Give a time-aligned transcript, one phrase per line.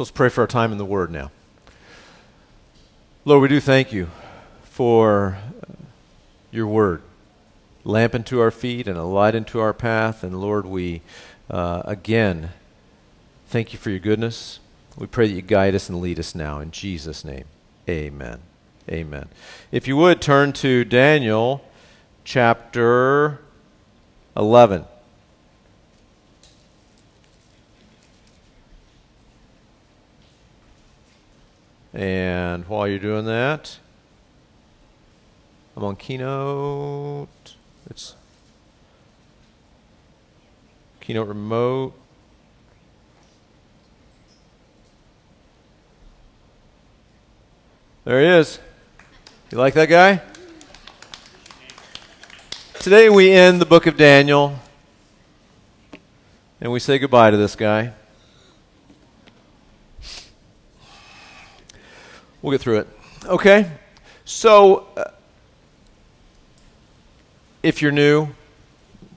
[0.00, 1.30] So let's pray for our time in the Word now.
[3.26, 4.08] Lord, we do thank you
[4.62, 5.36] for
[6.50, 7.02] your Word,
[7.84, 10.24] lamp unto our feet and a light unto our path.
[10.24, 11.02] And Lord, we
[11.50, 12.52] uh, again
[13.48, 14.58] thank you for your goodness.
[14.96, 16.60] We pray that you guide us and lead us now.
[16.60, 17.44] In Jesus' name,
[17.86, 18.40] amen.
[18.88, 19.28] Amen.
[19.70, 21.62] If you would turn to Daniel
[22.24, 23.42] chapter
[24.34, 24.86] 11.
[32.00, 33.78] And while you're doing that,
[35.76, 37.28] I'm on Keynote.
[37.90, 38.16] It's
[41.02, 41.92] Keynote Remote.
[48.06, 48.58] There he is.
[49.52, 50.22] You like that guy?
[52.78, 54.58] Today we end the book of Daniel
[56.62, 57.92] and we say goodbye to this guy.
[62.42, 62.88] We'll get through it.
[63.26, 63.70] Okay?
[64.24, 65.10] So, uh,
[67.62, 68.28] if you're new,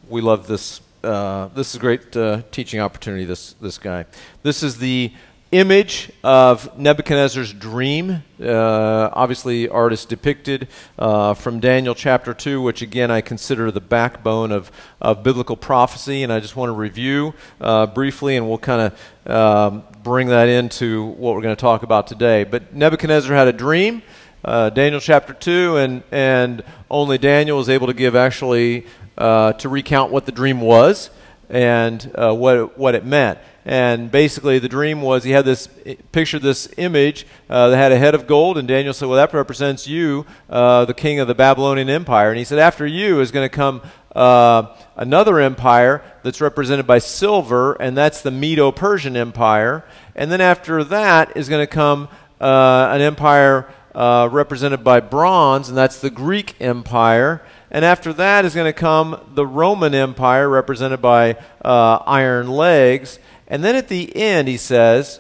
[0.09, 0.81] we love this.
[1.03, 4.05] Uh, this is a great uh, teaching opportunity, this, this guy.
[4.41, 5.13] This is the
[5.53, 8.23] image of Nebuchadnezzar's dream.
[8.41, 10.67] Uh, obviously, artist depicted
[10.99, 16.23] uh, from Daniel chapter 2, which again I consider the backbone of, of biblical prophecy.
[16.23, 18.91] And I just want to review uh, briefly, and we'll kind
[19.25, 22.43] of um, bring that into what we're going to talk about today.
[22.43, 24.03] But Nebuchadnezzar had a dream.
[24.43, 28.85] Uh, Daniel chapter 2, and, and only Daniel was able to give actually
[29.17, 31.09] uh, to recount what the dream was
[31.53, 33.37] and uh, what, it, what it meant.
[33.63, 35.69] And basically, the dream was he had this
[36.11, 38.57] picture, this image uh, that had a head of gold.
[38.57, 42.29] And Daniel said, Well, that represents you, uh, the king of the Babylonian Empire.
[42.29, 43.81] And he said, After you is going to come
[44.15, 49.85] uh, another empire that's represented by silver, and that's the Medo Persian Empire.
[50.15, 52.09] And then after that is going to come
[52.41, 57.43] uh, an empire uh, represented by bronze, and that's the Greek Empire.
[57.73, 63.17] And after that is going to come the Roman Empire, represented by uh, iron legs.
[63.47, 65.19] And then at the end, he says,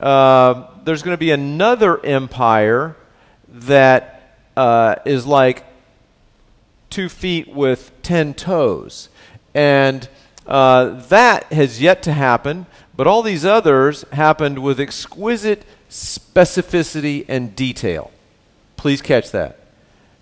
[0.00, 2.96] uh, there's going to be another empire
[3.48, 5.64] that uh, is like
[6.90, 9.08] two feet with ten toes.
[9.54, 10.08] And
[10.44, 17.54] uh, that has yet to happen, but all these others happened with exquisite specificity and
[17.54, 18.10] detail.
[18.76, 19.60] Please catch that.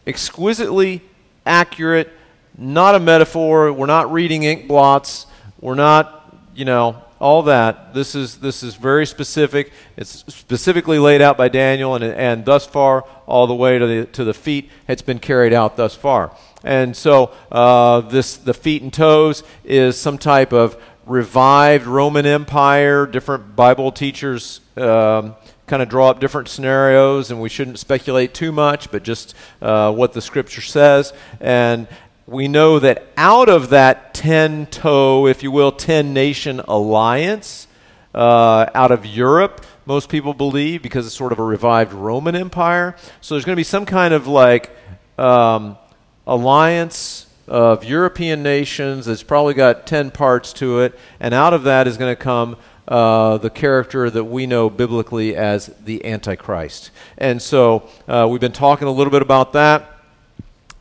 [0.07, 1.01] Exquisitely
[1.51, 2.09] accurate,
[2.57, 3.73] not a metaphor.
[3.73, 5.27] We're not reading ink blots.
[5.61, 7.93] We're not, you know, all that.
[7.93, 9.73] This is, this is very specific.
[9.97, 14.07] It's specifically laid out by Daniel, and, and thus far, all the way to the,
[14.13, 16.35] to the feet, it's been carried out thus far.
[16.65, 23.07] And so, uh, this, the feet and toes is some type of revived Roman Empire.
[23.07, 25.35] Different Bible teachers um,
[25.71, 29.93] kind of draw up different scenarios, and we shouldn't speculate too much, but just uh,
[29.93, 31.13] what the scripture says.
[31.41, 31.87] And
[32.27, 37.69] we know that out of that 10 toe, if you will, 10 nation alliance
[38.13, 42.97] uh, out of Europe, most people believe, because it's sort of a revived Roman Empire.
[43.21, 44.77] So there's going to be some kind of like
[45.19, 45.79] um,
[46.27, 51.87] alliance of European nations that's probably got 10 parts to it, and out of that
[51.87, 52.57] is going to come
[52.89, 56.91] uh, the character that we know biblically as the Antichrist.
[57.19, 59.99] And so uh, we've been talking a little bit about that.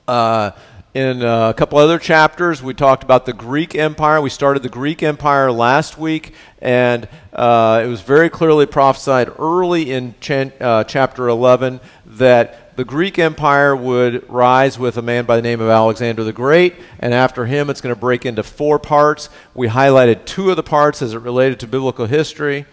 [0.08, 0.52] Uh,
[0.96, 4.20] in uh, a couple other chapters, we talked about the Greek Empire.
[4.22, 6.34] We started the Greek Empire last week,
[6.64, 10.16] and uh, it was very clearly prophesied early in
[10.60, 15.60] uh, chapter 11 that the Greek Empire would rise with a man by the name
[15.60, 19.28] of Alexander the Great, and after him, it's going to break into four parts.
[19.54, 22.66] We highlighted two of the parts as it related to biblical history,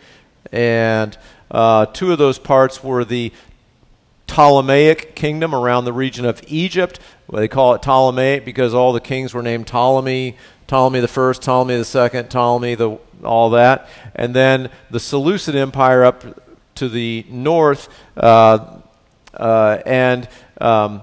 [0.52, 1.18] and
[1.50, 3.32] uh, two of those parts were the
[4.28, 7.00] Ptolemaic kingdom around the region of Egypt.
[7.32, 10.36] They call it Ptolemaic because all the kings were named Ptolemy,
[10.68, 16.04] Ptolemy the first, Ptolemy the second, Ptolemy the all that, and then the Seleucid Empire
[16.04, 16.22] up
[16.76, 18.75] to the north, uh,
[19.36, 20.28] uh, and
[20.60, 21.03] um,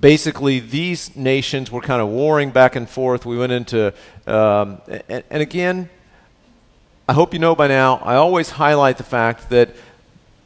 [0.00, 3.24] basically these nations were kind of warring back and forth.
[3.24, 3.94] We went into,
[4.26, 5.88] um, and, and again,
[7.08, 7.96] I hope you know by now.
[7.96, 9.70] I always highlight the fact that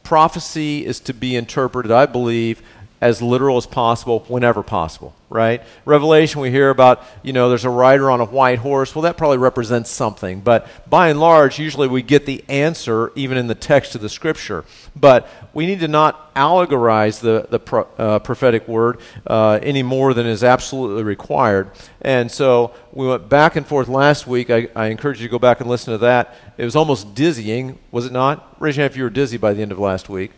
[0.03, 2.63] prophecy is to be interpreted, I believe,
[3.07, 5.63] as literal as possible whenever possible, right?
[5.85, 8.95] Revelation, we hear about, you know, there's a rider on a white horse.
[8.95, 10.41] Well, that probably represents something.
[10.41, 14.09] But by and large, usually we get the answer even in the text of the
[14.09, 14.65] scripture.
[14.97, 20.13] But we need to not allegorize the, the pro, uh, prophetic word uh, any more
[20.13, 21.71] than is absolutely required.
[22.03, 24.51] And so we went back and forth last week.
[24.51, 26.35] I, I encourage you to go back and listen to that.
[26.59, 28.57] It was almost dizzying, was it not?
[28.59, 30.33] Raise your hand if you were dizzy by the end of last week.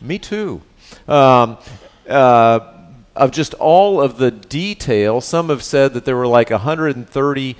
[0.00, 0.60] Me too.
[1.08, 1.58] Um,
[2.08, 2.60] uh,
[3.14, 7.56] of just all of the detail, some have said that there were like 130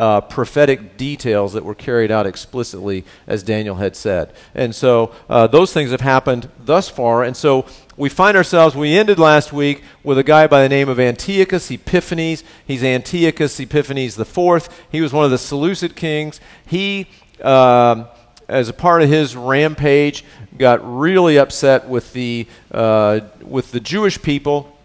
[0.00, 4.32] uh, prophetic details that were carried out explicitly, as Daniel had said.
[4.54, 7.22] And so uh, those things have happened thus far.
[7.22, 10.88] And so we find ourselves, we ended last week with a guy by the name
[10.88, 12.44] of Antiochus Epiphanes.
[12.66, 14.68] He's Antiochus Epiphanes IV.
[14.90, 16.40] He was one of the Seleucid kings.
[16.66, 17.06] He.
[17.42, 18.06] Um,
[18.50, 20.24] as a part of his rampage,
[20.58, 24.76] got really upset with the, uh, with the Jewish people.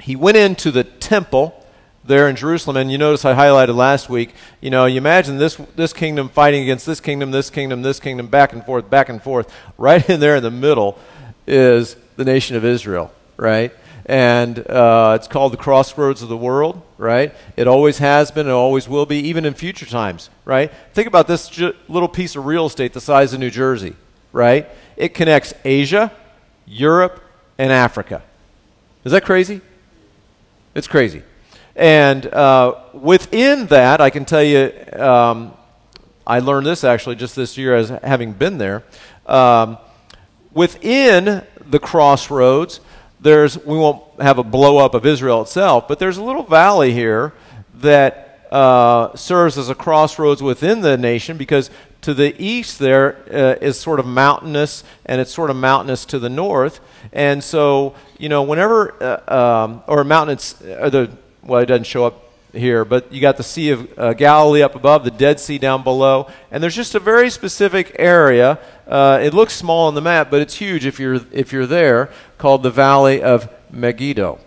[0.00, 1.66] He went into the temple
[2.04, 5.56] there in Jerusalem, and you notice I highlighted last week, you know, you imagine this,
[5.76, 9.22] this kingdom fighting against this kingdom, this kingdom, this kingdom, back and forth, back and
[9.22, 9.52] forth.
[9.78, 10.98] Right in there in the middle
[11.46, 13.72] is the nation of Israel, right?
[14.06, 17.34] And uh, it's called the crossroads of the world, right?
[17.56, 20.72] It always has been, and always will be, even in future times, right?
[20.92, 23.94] Think about this ju- little piece of real estate the size of New Jersey,
[24.32, 24.68] right?
[24.96, 26.12] It connects Asia,
[26.66, 27.22] Europe,
[27.58, 28.22] and Africa.
[29.04, 29.60] Is that crazy?
[30.74, 31.22] It's crazy.
[31.76, 35.54] And uh, within that, I can tell you, um,
[36.26, 38.84] I learned this actually just this year as having been there.
[39.26, 39.78] Um,
[40.52, 42.80] within the crossroads,
[43.22, 46.92] there's we won't have a blow up of Israel itself, but there's a little valley
[46.92, 47.32] here
[47.74, 51.70] that uh, serves as a crossroads within the nation because
[52.02, 56.18] to the east there uh, is sort of mountainous and it's sort of mountainous to
[56.18, 56.80] the north.
[57.12, 61.10] And so you know whenever uh, um, or mountainous or the
[61.42, 62.21] well it doesn't show up
[62.52, 65.82] here, but you got the Sea of uh, Galilee up above, the Dead Sea down
[65.82, 68.58] below, and there's just a very specific area.
[68.86, 72.10] Uh, it looks small on the map, but it's huge if you're if you're there,
[72.38, 74.38] called the Valley of Megiddo,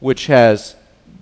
[0.00, 0.76] which has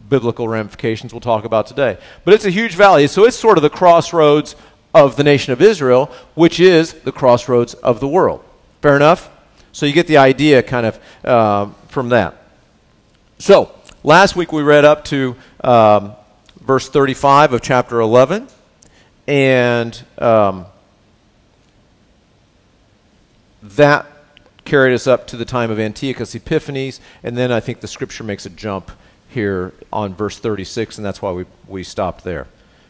[0.08, 1.98] biblical ramifications we'll talk about today.
[2.24, 4.56] But it's a huge valley, so it's sort of the crossroads
[4.92, 8.44] of the nation of Israel, which is the crossroads of the world.
[8.82, 9.30] Fair enough.
[9.72, 12.36] So you get the idea kind of uh, from that.
[13.38, 13.74] So
[14.06, 15.34] Last week we read up to
[15.64, 16.12] um,
[16.60, 18.48] verse 35 of chapter 11,
[19.26, 20.66] and um,
[23.62, 24.06] that
[24.64, 28.24] carried us up to the time of Antiochus Epiphanes, and then I think the scripture
[28.24, 28.90] makes a jump
[29.28, 32.46] here on verse 36, and that's why we, we stopped there.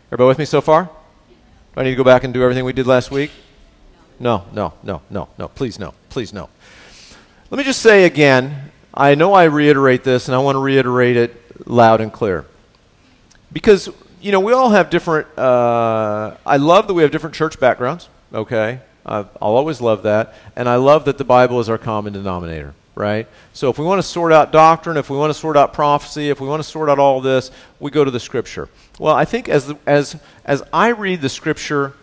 [0.09, 0.85] Everybody with me so far?
[0.85, 3.31] Do I need to go back and do everything we did last week?
[4.21, 5.49] No, no, no, no, no.
[5.49, 5.95] Please, no.
[6.09, 6.49] Please, no.
[7.51, 11.17] Let me just say again I know I reiterate this, and I want to reiterate
[11.17, 12.47] it loud and clear.
[13.55, 13.89] Because,
[14.21, 18.09] you know, we all have different, uh, I love that we have different church backgrounds,
[18.35, 18.81] okay?
[19.07, 20.35] I'll always love that.
[20.57, 23.29] And I love that the Bible is our common denominator, right?
[23.53, 26.31] So if we want to sort out doctrine, if we want to sort out prophecy,
[26.31, 28.69] if we want to sort out all this, we go to the Scripture.
[28.99, 31.95] Well, I think as, the, as, as I read the Scripture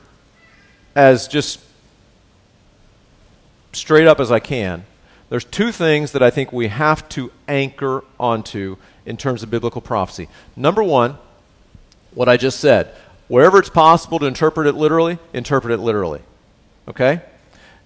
[0.95, 1.59] as just
[3.73, 4.85] straight up as I can,
[5.29, 9.81] there's two things that I think we have to anchor onto in terms of biblical
[9.81, 10.29] prophecy.
[10.55, 11.17] Number one,
[12.13, 12.93] what I just said.
[13.27, 16.21] Wherever it's possible to interpret it literally, interpret it literally.
[16.87, 17.21] Okay?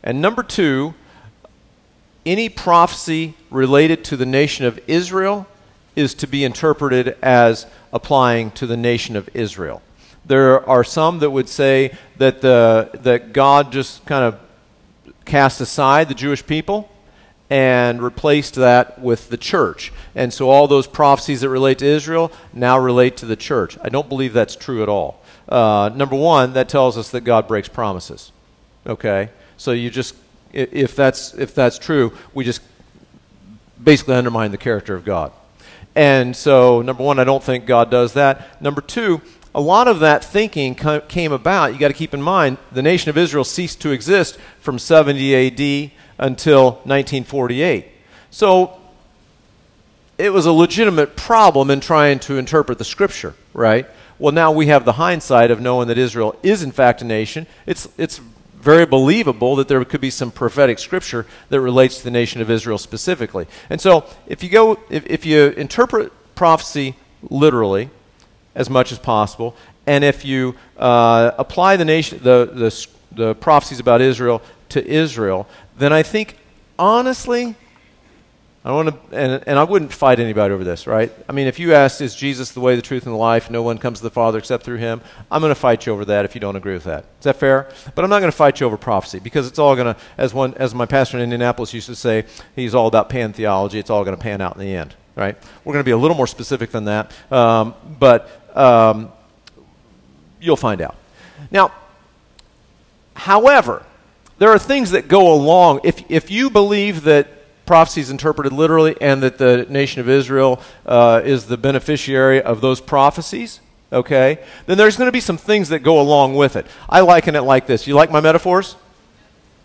[0.04, 0.94] And number two,
[2.26, 5.48] any prophecy related to the nation of Israel
[5.96, 9.82] is to be interpreted as applying to the nation of Israel.
[10.26, 14.40] There are some that would say that, the, that God just kind of
[15.24, 16.90] cast aside the Jewish people
[17.50, 19.94] and replaced that with the church.
[20.16, 23.78] And so all those prophecies that relate to Israel now relate to the church.
[23.82, 25.22] I don't believe that's true at all.
[25.48, 28.32] Uh, number one, that tells us that God breaks promises.
[28.88, 29.30] Okay?
[29.58, 30.16] So you just,
[30.54, 32.62] if that's, if that's true, we just
[33.82, 35.32] basically undermine the character of God.
[35.94, 38.62] And so, number one, I don't think God does that.
[38.62, 39.22] Number two,
[39.54, 40.76] a lot of that thinking
[41.08, 41.74] came about.
[41.74, 45.36] You got to keep in mind the nation of Israel ceased to exist from 70
[45.36, 47.88] AD until 1948.
[48.32, 48.80] So
[50.18, 53.86] it was a legitimate problem in trying to interpret the scripture, right?
[54.18, 57.48] Well, now we have the hindsight of knowing that Israel is in fact a nation.
[57.66, 58.22] It's, it's
[58.66, 62.50] very believable that there could be some prophetic scripture that relates to the nation of
[62.50, 63.46] Israel specifically.
[63.70, 67.90] And so if you go, if, if you interpret prophecy literally
[68.56, 69.56] as much as possible,
[69.86, 75.48] and if you uh, apply the nation, the, the, the prophecies about Israel to Israel,
[75.78, 76.38] then I think,
[76.80, 77.56] honestly,
[78.66, 81.12] I want to, and, and I wouldn't fight anybody over this, right?
[81.30, 83.52] I mean, if you asked, is Jesus the way, the truth, and the life?
[83.52, 85.02] No one comes to the Father except through him.
[85.30, 87.06] I'm going to fight you over that if you don't agree with that.
[87.20, 87.70] Is that fair?
[87.94, 90.34] But I'm not going to fight you over prophecy because it's all going to, as
[90.34, 93.78] one, as my pastor in Indianapolis used to say, he's all about pan theology.
[93.78, 95.38] It's all going to pan out in the end, right?
[95.64, 99.12] We're going to be a little more specific than that, um, but um,
[100.42, 100.96] you'll find out.
[101.52, 101.72] Now,
[103.16, 103.86] however,
[104.38, 105.82] there are things that go along.
[105.84, 107.28] If, if you believe that
[107.66, 112.62] prophecy is interpreted literally and that the nation of Israel uh, is the beneficiary of
[112.62, 113.60] those prophecies,
[113.92, 116.68] okay, then there's going to be some things that go along with it.
[116.90, 117.88] I liken it like this.
[117.88, 118.76] You like my metaphors?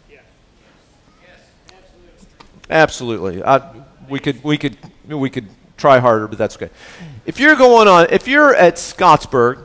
[0.08, 0.22] Yes,
[2.70, 3.42] absolutely.
[3.42, 3.70] I,
[4.08, 6.70] we could we could we could try harder, but that's okay.
[7.26, 9.56] If you're going on, if you're at Scottsburg,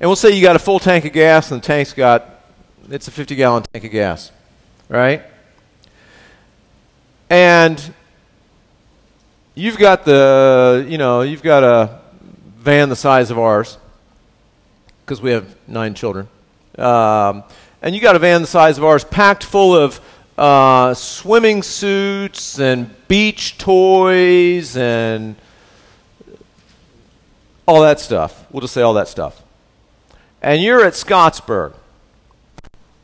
[0.00, 2.31] and we'll say you got a full tank of gas, and the tank's got
[2.90, 4.32] it's a 50 gallon tank of gas,
[4.88, 5.22] right?
[7.30, 7.94] And
[9.54, 12.00] you've got the, you know, you've got a
[12.58, 13.78] van the size of ours
[15.04, 16.28] because we have nine children.
[16.78, 17.44] Um,
[17.80, 20.00] and you got a van the size of ours packed full of
[20.38, 25.36] uh, swimming suits and beach toys and
[27.66, 28.46] all that stuff.
[28.50, 29.42] We'll just say all that stuff.
[30.40, 31.74] And you're at Scottsburg.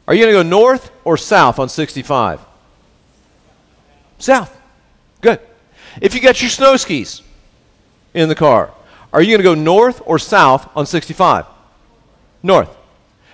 [0.08, 2.40] Are you going to go north or south on 65?
[4.18, 4.58] South.
[5.20, 5.38] Good.
[6.00, 7.20] If you got your snow skis
[8.14, 8.72] in the car,
[9.12, 11.44] are you going to go north or south on 65?
[12.42, 12.74] North.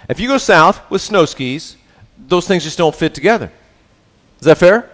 [0.08, 1.76] If you go south with snow skis,
[2.18, 3.52] those things just don't fit together.
[4.40, 4.90] Is that fair?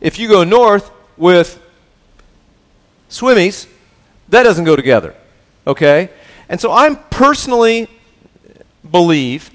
[0.00, 1.62] If you go north with
[3.08, 3.68] swimmies,
[4.30, 5.14] that doesn't go together.
[5.64, 6.10] Okay?
[6.48, 7.88] And so I'm personally
[8.90, 9.52] believe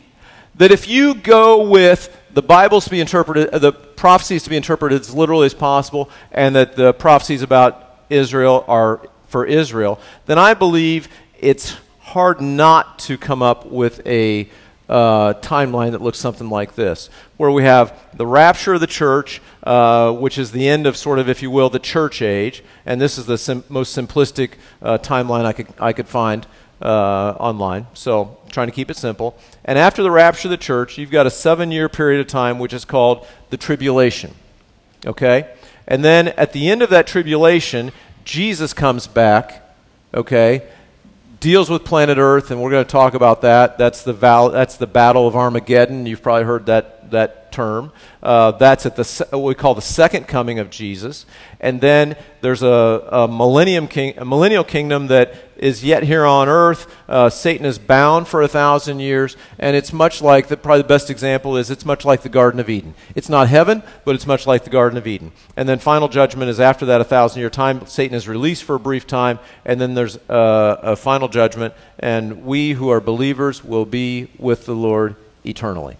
[0.55, 5.01] that if you go with the Bible's to be interpreted, the prophecies to be interpreted
[5.01, 10.53] as literally as possible, and that the prophecies about Israel are for Israel, then I
[10.53, 11.07] believe
[11.39, 14.49] it's hard not to come up with a
[14.89, 19.41] uh, timeline that looks something like this, where we have the rapture of the church,
[19.63, 22.99] uh, which is the end of sort of, if you will, the church age, and
[22.99, 26.45] this is the sim- most simplistic uh, timeline I could I could find
[26.83, 27.87] uh, online.
[27.93, 29.37] So trying to keep it simple.
[29.65, 32.59] And after the rapture of the church, you've got a seven year period of time
[32.59, 34.35] which is called the tribulation.
[35.05, 35.49] Okay?
[35.87, 37.91] And then at the end of that tribulation,
[38.25, 39.63] Jesus comes back,
[40.13, 40.63] okay,
[41.39, 43.77] deals with planet Earth, and we're going to talk about that.
[43.77, 46.05] That's the, val- that's the Battle of Armageddon.
[46.05, 47.91] You've probably heard that, that term.
[48.21, 51.25] Uh, that's at the se- what we call the second coming of Jesus.
[51.59, 56.49] And then there's a, a millennium king, a millennial kingdom that is yet here on
[56.49, 56.93] earth.
[57.07, 60.89] Uh, Satan is bound for a thousand years, and it's much like the probably the
[60.89, 62.93] best example is it's much like the Garden of Eden.
[63.15, 65.31] It's not heaven, but it's much like the Garden of Eden.
[65.55, 67.87] And then final judgment is after that a thousand year time.
[67.87, 72.43] Satan is released for a brief time, and then there's uh, a final judgment, and
[72.43, 75.15] we who are believers will be with the Lord
[75.45, 75.95] eternally.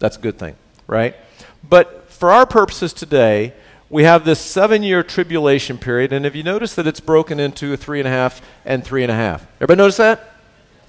[0.00, 0.56] That's a good thing,
[0.88, 1.14] right?
[1.62, 3.52] But for our purposes today,
[3.90, 7.76] we have this seven year tribulation period, and have you noticed that it's broken into
[7.76, 9.46] three and a half and three and a half?
[9.56, 10.34] Everybody notice that?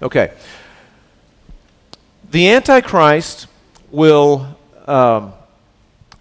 [0.02, 0.34] Okay.
[2.32, 3.48] The Antichrist
[3.92, 4.58] will.
[4.86, 5.34] Um,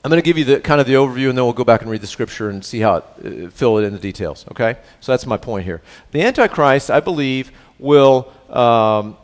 [0.04, 1.82] I'm going to give you the kind of the overview, and then we'll go back
[1.82, 4.46] and read the scripture and see how it, uh, fill it in the details.
[4.52, 5.82] Okay, so that's my point here.
[6.12, 9.16] The Antichrist, I believe, will um,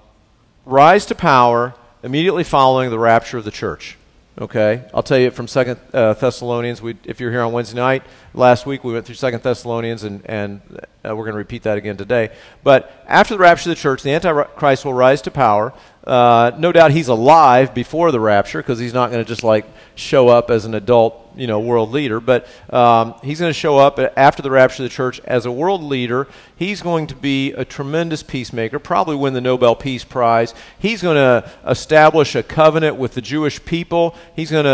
[0.66, 3.96] rise to power immediately following the rapture of the church.
[4.36, 6.82] Okay, I'll tell you from Second uh, Thessalonians.
[6.82, 10.28] We, if you're here on Wednesday night, last week we went through Second Thessalonians, and
[10.28, 10.60] and
[11.04, 12.30] uh, we're going to repeat that again today.
[12.64, 15.72] But after the rapture of the church, the Antichrist will rise to power.
[16.06, 19.64] Uh, no doubt he's alive before the rapture because he's not going to just like
[19.94, 22.20] show up as an adult, you know, world leader.
[22.20, 25.52] But um, he's going to show up after the rapture of the church as a
[25.52, 26.28] world leader.
[26.56, 30.52] He's going to be a tremendous peacemaker, probably win the Nobel Peace Prize.
[30.78, 34.14] He's going to establish a covenant with the Jewish people.
[34.36, 34.70] He's going to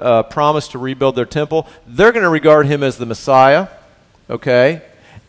[0.00, 1.68] uh, promise to rebuild their temple.
[1.86, 3.68] They're going to regard him as the Messiah.
[4.28, 4.82] Okay,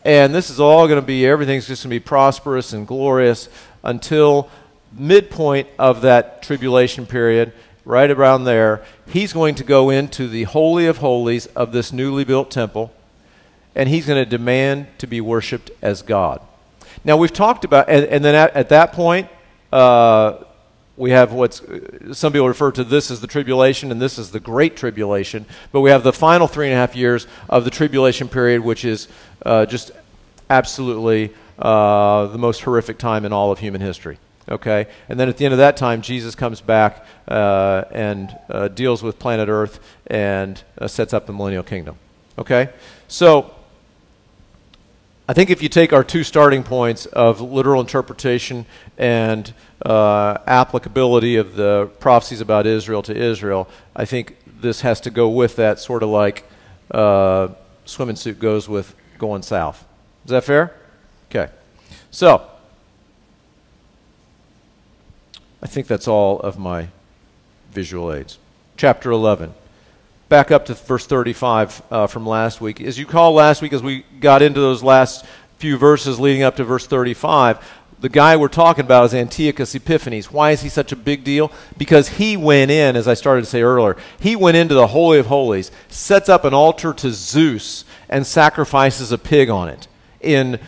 [0.04, 3.48] and this is all going to be everything's just going to be prosperous and glorious
[3.84, 4.48] until
[4.98, 7.52] midpoint of that tribulation period,
[7.84, 12.24] right around there, he's going to go into the Holy of Holies of this newly
[12.24, 12.92] built temple,
[13.74, 16.40] and he's going to demand to be worshiped as God.
[17.04, 19.28] Now, we've talked about, and, and then at, at, that point,
[19.72, 20.38] uh,
[20.96, 21.62] we have what's
[22.12, 25.46] some people refer to this as the tribulation, and this is the great tribulation.
[25.70, 28.84] But we have the final three and a half years of the tribulation period, which
[28.84, 29.08] is
[29.44, 29.92] uh, just
[30.48, 34.18] absolutely uh, the most horrific time in all of human history.
[34.48, 34.86] Okay?
[35.08, 39.02] And then at the end of that time, Jesus comes back uh, and uh, deals
[39.02, 41.98] with planet Earth and uh, sets up the millennial kingdom.
[42.38, 42.70] Okay?
[43.08, 43.52] So,
[45.28, 48.64] I think if you take our two starting points of literal interpretation
[48.96, 49.52] and
[49.84, 55.28] uh, applicability of the prophecies about Israel to Israel, I think this has to go
[55.28, 56.44] with that, sort of like
[56.92, 57.48] uh,
[57.84, 59.84] swimming suit goes with going south.
[60.24, 60.76] Is that fair?
[61.28, 61.50] Okay.
[62.12, 62.48] So,
[65.62, 66.88] I think that's all of my
[67.70, 68.38] visual aids.
[68.76, 69.54] Chapter 11
[70.28, 72.80] back up to verse 35 uh, from last week.
[72.80, 75.24] As you call last week, as we got into those last
[75.58, 77.64] few verses leading up to verse 35,
[77.98, 80.30] the guy we're talking about is Antiochus Epiphanes.
[80.30, 81.50] Why is he such a big deal?
[81.78, 85.18] Because he went in, as I started to say earlier, he went into the Holy
[85.18, 89.88] of Holies, sets up an altar to Zeus, and sacrifices a pig on it
[90.20, 90.60] in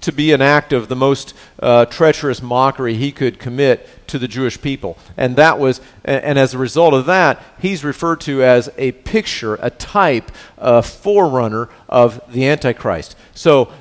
[0.00, 4.28] to be an act of the most uh, treacherous mockery he could commit to the
[4.28, 4.98] Jewish people.
[5.16, 9.54] And that was, and as a result of that, he's referred to as a picture,
[9.60, 13.16] a type, a forerunner of the Antichrist.
[13.34, 13.72] So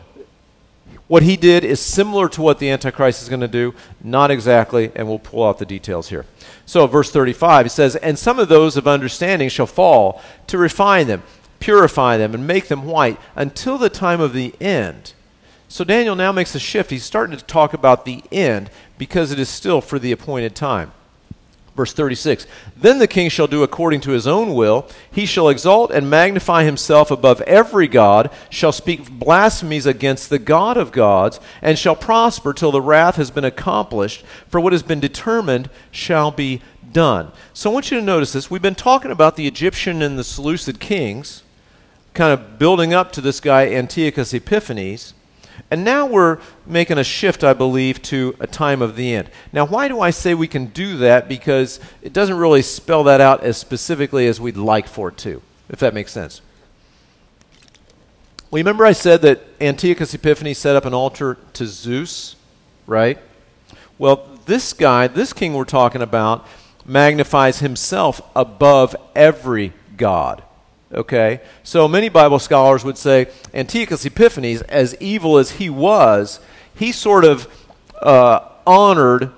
[1.12, 4.94] what he did is similar to what the Antichrist is going to do, not exactly,
[4.96, 6.26] and we'll pull out the details here.
[6.66, 11.08] So, verse 35, it says, And some of those of understanding shall fall to refine
[11.08, 11.24] them,
[11.60, 15.12] purify them, and make them white until the time of the end.
[15.72, 16.90] So Daniel now makes a shift.
[16.90, 20.92] He's starting to talk about the end because it is still for the appointed time.
[21.78, 24.86] Verse 36 Then the king shall do according to his own will.
[25.10, 30.76] He shall exalt and magnify himself above every God, shall speak blasphemies against the God
[30.76, 35.00] of gods, and shall prosper till the wrath has been accomplished, for what has been
[35.00, 36.62] determined shall be
[36.92, 37.32] done.
[37.54, 38.52] So I want you to notice this.
[38.52, 41.44] We've been talking about the Egyptian and the Seleucid kings,
[42.14, 45.14] kind of building up to this guy Antiochus Epiphanes.
[45.70, 49.30] And now we're making a shift, I believe, to a time of the end.
[49.54, 51.30] Now, why do I say we can do that?
[51.30, 55.42] Because it doesn't really spell that out as specifically as we'd like for it to,
[55.70, 56.42] if that makes sense.
[58.50, 62.36] Well, remember I said that Antiochus Epiphanes set up an altar to Zeus,
[62.86, 63.18] right?
[63.98, 66.46] Well, this guy, this king we're talking about,
[66.86, 70.44] magnifies himself above every god.
[70.94, 71.42] Okay?
[71.64, 76.40] So many Bible scholars would say Antiochus Epiphanes, as evil as he was,
[76.76, 77.48] he sort of
[78.02, 79.32] uh, honored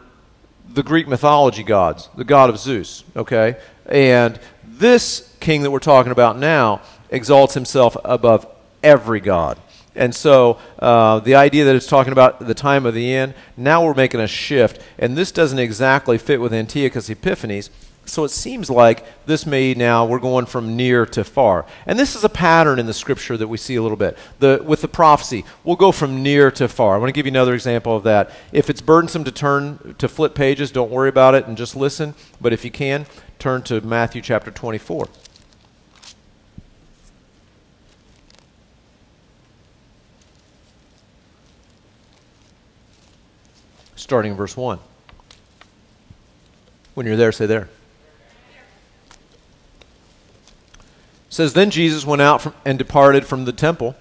[0.70, 3.04] the Greek mythology gods, the god of Zeus.
[3.16, 3.58] Okay?
[3.86, 8.48] And this king that we're talking about now exalts himself above
[8.82, 9.60] every god.
[9.96, 13.86] And so uh, the idea that it's talking about the time of the end, now
[13.86, 14.82] we're making a shift.
[14.98, 17.70] And this doesn't exactly fit with Antiochus Epiphanes
[18.06, 21.66] so it seems like this may now, we're going from near to far.
[21.86, 24.18] And this is a pattern in the scripture that we see a little bit.
[24.40, 26.96] The, with the prophecy, we'll go from near to far.
[26.96, 28.32] I want to give you another example of that.
[28.52, 32.14] If it's burdensome to turn to flip pages, don't worry about it and just listen.
[32.42, 33.06] But if you can,
[33.40, 35.08] turn to Matthew chapter 24.
[43.96, 44.78] Starting in verse 1.
[46.96, 47.70] When you're there, say there.
[51.34, 53.96] Says then Jesus went out from, and departed from the temple,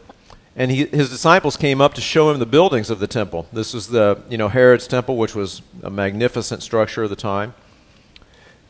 [0.54, 3.46] and he, his disciples came up to show him the buildings of the temple.
[3.54, 7.54] This was the you know Herod's temple, which was a magnificent structure of the time,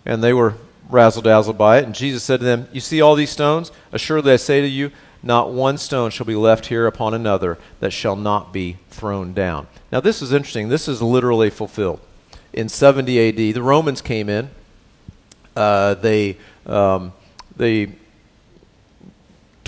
[0.07, 0.55] and they were
[0.89, 1.85] razzle dazzled by it.
[1.85, 3.73] And Jesus said to them, "You see all these stones?
[3.91, 4.93] Assuredly, I say to you."
[5.25, 9.69] Not one stone shall be left here upon another that shall not be thrown down.
[9.93, 10.69] Now, this is interesting.
[10.69, 12.01] This is literally fulfilled.
[12.53, 14.51] In 70 AD, the Romans came in.
[15.55, 17.13] Uh, they, um,
[17.57, 17.93] they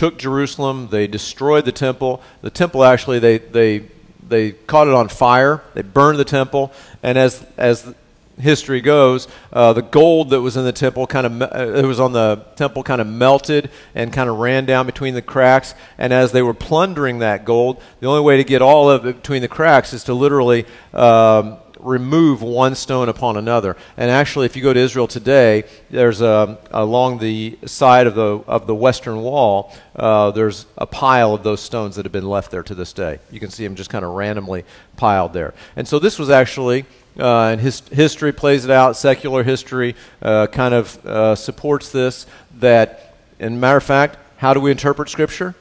[0.05, 0.89] took Jerusalem.
[0.91, 2.21] They destroyed the temple.
[2.43, 3.87] The temple actually they they
[4.29, 5.63] they caught it on fire.
[5.73, 7.95] They burned the temple, and as as
[8.39, 12.01] history goes, uh, the gold that was in the temple kind of uh, it was
[12.01, 15.75] on the temple kind of melted and kind of ran down between the cracks.
[15.97, 19.17] And as they were plundering that gold, the only way to get all of it
[19.17, 23.77] between the cracks is to literally um, remove one stone upon another.
[23.97, 28.43] And actually, if you go to Israel today, there's a, along the side of the
[28.47, 32.51] of the western wall, uh, there's a pile of those stones that have been left
[32.51, 33.21] there to this day.
[33.31, 34.65] You can see them just kind of randomly
[34.97, 35.55] piled there.
[35.77, 36.87] And so this was actually.
[37.17, 38.97] Uh, and his, history plays it out.
[38.97, 42.27] Secular history uh, kind of uh, supports this.
[42.59, 45.55] That, in matter of fact, how do we interpret Scripture?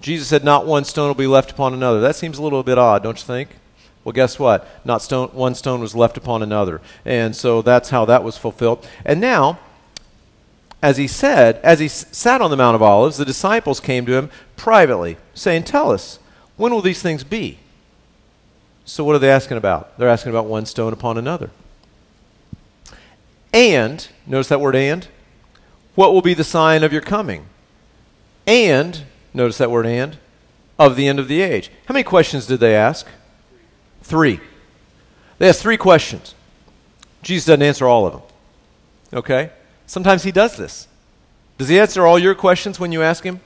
[0.00, 2.76] Jesus said, "Not one stone will be left upon another." That seems a little bit
[2.76, 3.50] odd, don't you think?
[4.10, 4.66] Well, guess what?
[4.84, 6.80] Not stone, one stone was left upon another.
[7.04, 8.84] And so that's how that was fulfilled.
[9.04, 9.60] And now,
[10.82, 14.04] as he said, as he s- sat on the Mount of Olives, the disciples came
[14.06, 16.18] to him privately, saying, Tell us,
[16.56, 17.60] when will these things be?
[18.84, 19.96] So, what are they asking about?
[19.96, 21.50] They're asking about one stone upon another.
[23.52, 25.06] And, notice that word and.
[25.94, 27.46] What will be the sign of your coming?
[28.44, 30.18] And, notice that word and,
[30.80, 31.70] of the end of the age.
[31.86, 33.06] How many questions did they ask?
[34.10, 34.40] Three.
[35.38, 36.34] They ask three questions.
[37.22, 38.22] Jesus doesn't answer all of them.
[39.12, 39.50] Okay?
[39.86, 40.88] Sometimes he does this.
[41.58, 43.38] Does he answer all your questions when you ask him?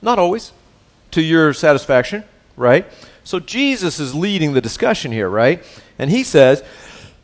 [0.00, 0.52] Not always.
[1.10, 2.22] To your satisfaction,
[2.56, 2.86] right?
[3.24, 5.60] So Jesus is leading the discussion here, right?
[5.98, 6.62] And he says,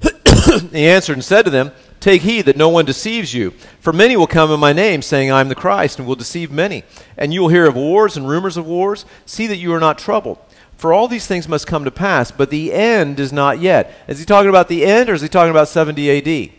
[0.72, 3.52] He answered and said to them, Take heed that no one deceives you.
[3.78, 6.50] For many will come in my name, saying, I am the Christ, and will deceive
[6.50, 6.82] many.
[7.16, 9.04] And you will hear of wars and rumors of wars.
[9.24, 10.38] See that you are not troubled.
[10.80, 13.92] For all these things must come to pass, but the end is not yet.
[14.08, 16.52] Is he talking about the end, or is he talking about 70 AD?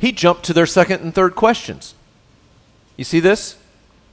[0.00, 1.94] He jumped to their second and third questions.
[2.96, 3.58] You see this?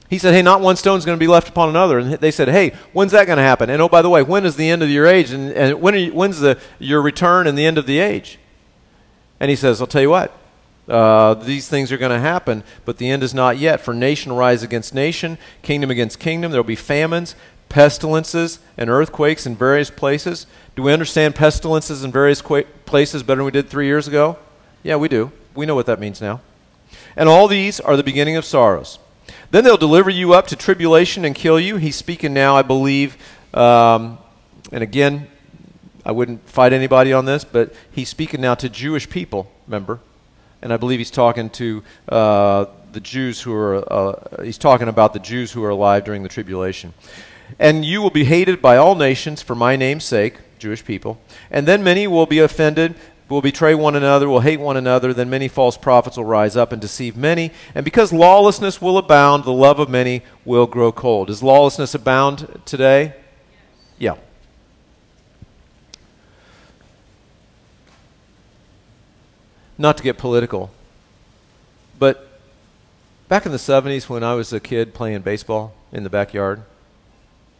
[0.08, 1.98] He said, Hey, not one stone is going to be left upon another.
[1.98, 3.68] And they said, Hey, when's that going to happen?
[3.68, 5.32] And oh, by the way, when is the end of your age?
[5.32, 8.38] And, and when you, when's the, your return and the end of the age?
[9.40, 10.32] And he says, I'll tell you what,
[10.88, 13.80] uh, these things are going to happen, but the end is not yet.
[13.80, 16.52] For nation will rise against nation, kingdom against kingdom.
[16.52, 17.34] There will be famines,
[17.68, 20.46] pestilences, and earthquakes in various places.
[20.74, 24.38] Do we understand pestilences in various places better than we did three years ago?
[24.82, 25.32] Yeah, we do.
[25.54, 26.40] We know what that means now.
[27.16, 28.98] And all these are the beginning of sorrows.
[29.50, 31.76] Then they'll deliver you up to tribulation and kill you.
[31.76, 33.16] He's speaking now, I believe.
[33.54, 34.18] Um,
[34.70, 35.28] and again,
[36.04, 40.00] I wouldn't fight anybody on this, but he's speaking now to Jewish people, remember?
[40.62, 45.12] And I believe he's talking to uh, the Jews who are, uh, he's talking about
[45.12, 46.94] the Jews who are alive during the tribulation.
[47.58, 51.18] And you will be hated by all nations for my name's sake, Jewish people.
[51.50, 52.94] And then many will be offended,
[53.28, 55.12] will betray one another, will hate one another.
[55.14, 57.52] Then many false prophets will rise up and deceive many.
[57.74, 61.28] And because lawlessness will abound, the love of many will grow cold.
[61.28, 63.14] Does lawlessness abound today?
[63.98, 64.16] Yeah.
[69.78, 70.70] not to get political,
[71.98, 72.40] but
[73.28, 76.62] back in the 70s when I was a kid playing baseball in the backyard,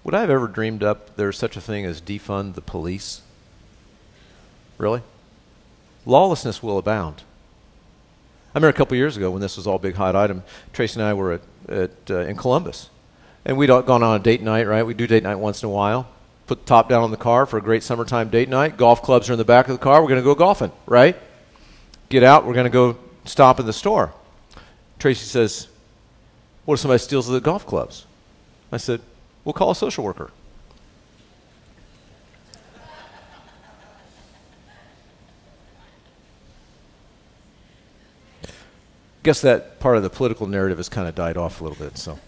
[0.06, 3.22] would I have ever dreamed up there's such a thing as defund the police?
[4.78, 5.02] Really?
[6.06, 7.24] Lawlessness will abound.
[8.54, 11.08] I remember a couple years ago when this was all big hot item, Tracy and
[11.08, 12.88] I were at, at uh, in Columbus.
[13.44, 14.86] And we'd gone on a date night, right?
[14.86, 16.08] We do date night once in a while.
[16.46, 18.76] Put the top down on the car for a great summertime date night.
[18.76, 20.00] Golf clubs are in the back of the car.
[20.00, 21.16] We're going to go golfing, right?
[22.08, 22.46] get out.
[22.46, 24.12] We're going to go stop in the store.
[24.98, 25.68] Tracy says,
[26.64, 28.06] What if somebody steals the golf clubs?
[28.72, 29.00] I said,
[29.46, 30.32] We'll call a social worker.
[39.22, 41.96] Guess that part of the political narrative has kind of died off a little bit.
[41.96, 42.18] So,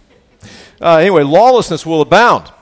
[0.81, 2.53] uh, anyway, lawlessness will abound.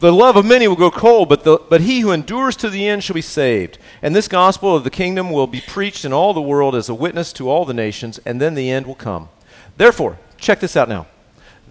[0.00, 2.88] The love of many will go cold, but, the, but he who endures to the
[2.88, 3.78] end shall be saved.
[4.02, 6.94] And this gospel of the kingdom will be preached in all the world as a
[6.94, 9.28] witness to all the nations, and then the end will come.
[9.76, 11.06] Therefore, check this out now.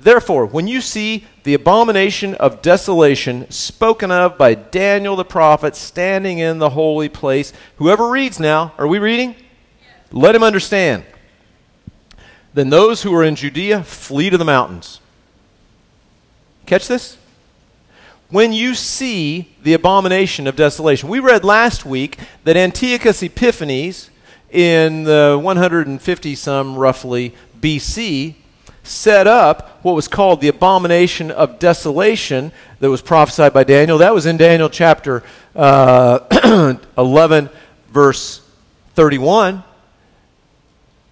[0.06, 6.38] Therefore, when you see the abomination of desolation spoken of by Daniel the prophet standing
[6.38, 9.32] in the holy place, whoever reads now, are we reading?
[9.32, 10.12] Yes.
[10.12, 11.06] Let him understand.
[12.54, 15.02] Then those who are in Judea flee to the mountains.
[16.68, 17.18] Catch this?
[18.30, 21.10] when you see the abomination of desolation.
[21.10, 24.10] We read last week that Antiochus Epiphanes,
[24.52, 28.36] in the 150 some roughly BC,
[28.86, 33.98] set up what was called the abomination of desolation that was prophesied by Daniel.
[33.98, 35.24] That was in Daniel chapter
[35.56, 37.50] uh, 11,
[37.92, 38.42] verse
[38.94, 39.64] 31.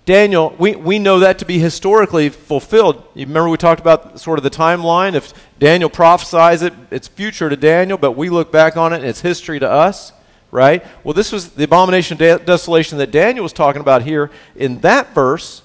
[0.06, 3.04] Daniel, we, we know that to be historically fulfilled.
[3.16, 5.16] You remember we talked about sort of the timeline?
[5.16, 9.06] If Daniel prophesies it, it's future to Daniel, but we look back on it and
[9.06, 10.12] it's history to us,
[10.52, 10.86] right?
[11.06, 15.16] Well, this was the abomination of desolation that Daniel was talking about here in that
[15.16, 15.62] verse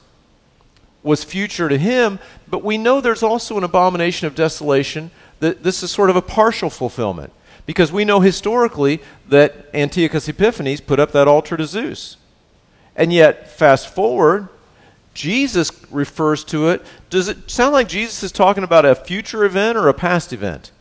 [1.03, 5.83] was future to him, but we know there's also an abomination of desolation that this
[5.83, 7.33] is sort of a partial fulfillment
[7.67, 12.17] because we know historically that Antiochus Epiphanes put up that altar to Zeus.
[12.97, 14.49] And yet, fast forward,
[15.15, 16.85] Jesus refers to it.
[17.11, 20.73] Does it sound like Jesus is talking about a future event or a past event?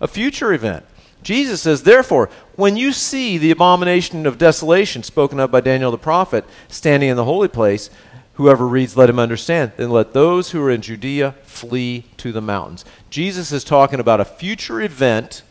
[0.00, 0.84] A future event.
[1.22, 5.98] Jesus says, Therefore, when you see the abomination of desolation spoken of by Daniel the
[5.98, 7.90] prophet standing in the holy place,
[8.36, 9.72] whoever reads, let him understand.
[9.76, 12.84] Then let those who are in Judea flee to the mountains.
[13.10, 15.42] Jesus is talking about a future event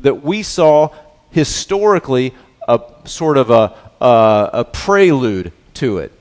[0.00, 0.88] that we saw
[1.30, 2.34] historically,
[2.66, 6.12] a sort of a, uh, a prelude to it.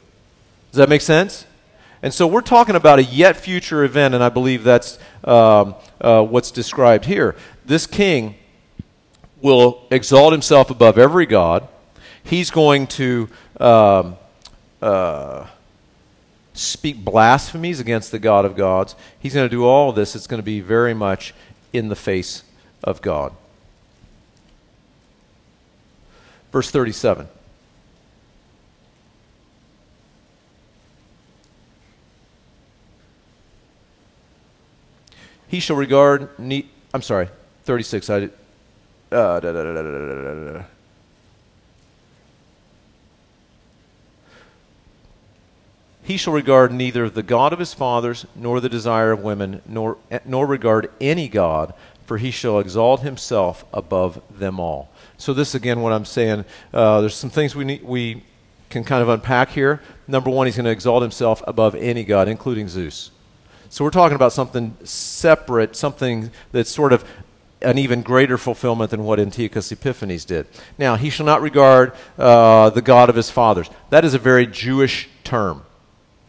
[0.71, 1.45] Does that make sense?
[2.04, 6.24] And so we're talking about a yet future event, and I believe that's um, uh,
[6.24, 7.36] what's described here.
[7.65, 8.36] This king
[9.41, 11.67] will exalt himself above every god.
[12.24, 14.17] He's going to um,
[14.82, 15.45] uh,
[16.53, 18.95] speak blasphemies against the God of gods.
[19.19, 20.15] He's going to do all this.
[20.15, 21.33] It's going to be very much
[21.73, 22.43] in the face
[22.83, 23.33] of God.
[26.51, 27.27] Verse 37.
[35.47, 36.29] He shall regard.
[36.39, 37.27] Ne- I'm sorry,
[37.63, 38.09] 36.
[38.09, 38.33] I did.
[39.11, 40.63] Uh, da, da, da,
[46.03, 49.97] he shall regard neither the God of his fathers, nor the desire of women, nor,
[50.25, 51.73] nor regard any God,
[52.05, 54.89] for he shall exalt himself above them all.
[55.17, 58.23] So, this again, what I'm saying, uh, there's some things we, need, we
[58.69, 59.81] can kind of unpack here.
[60.07, 63.11] Number one, he's going to exalt himself above any God, including Zeus.
[63.69, 67.05] So, we're talking about something separate, something that's sort of
[67.61, 70.47] an even greater fulfillment than what Antiochus Epiphanes did.
[70.79, 73.69] Now, he shall not regard uh, the God of his fathers.
[73.91, 75.61] That is a very Jewish term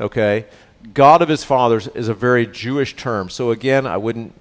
[0.02, 0.46] okay?
[0.92, 3.30] God of his fathers is a very Jewish term.
[3.30, 4.34] So again, I wouldn't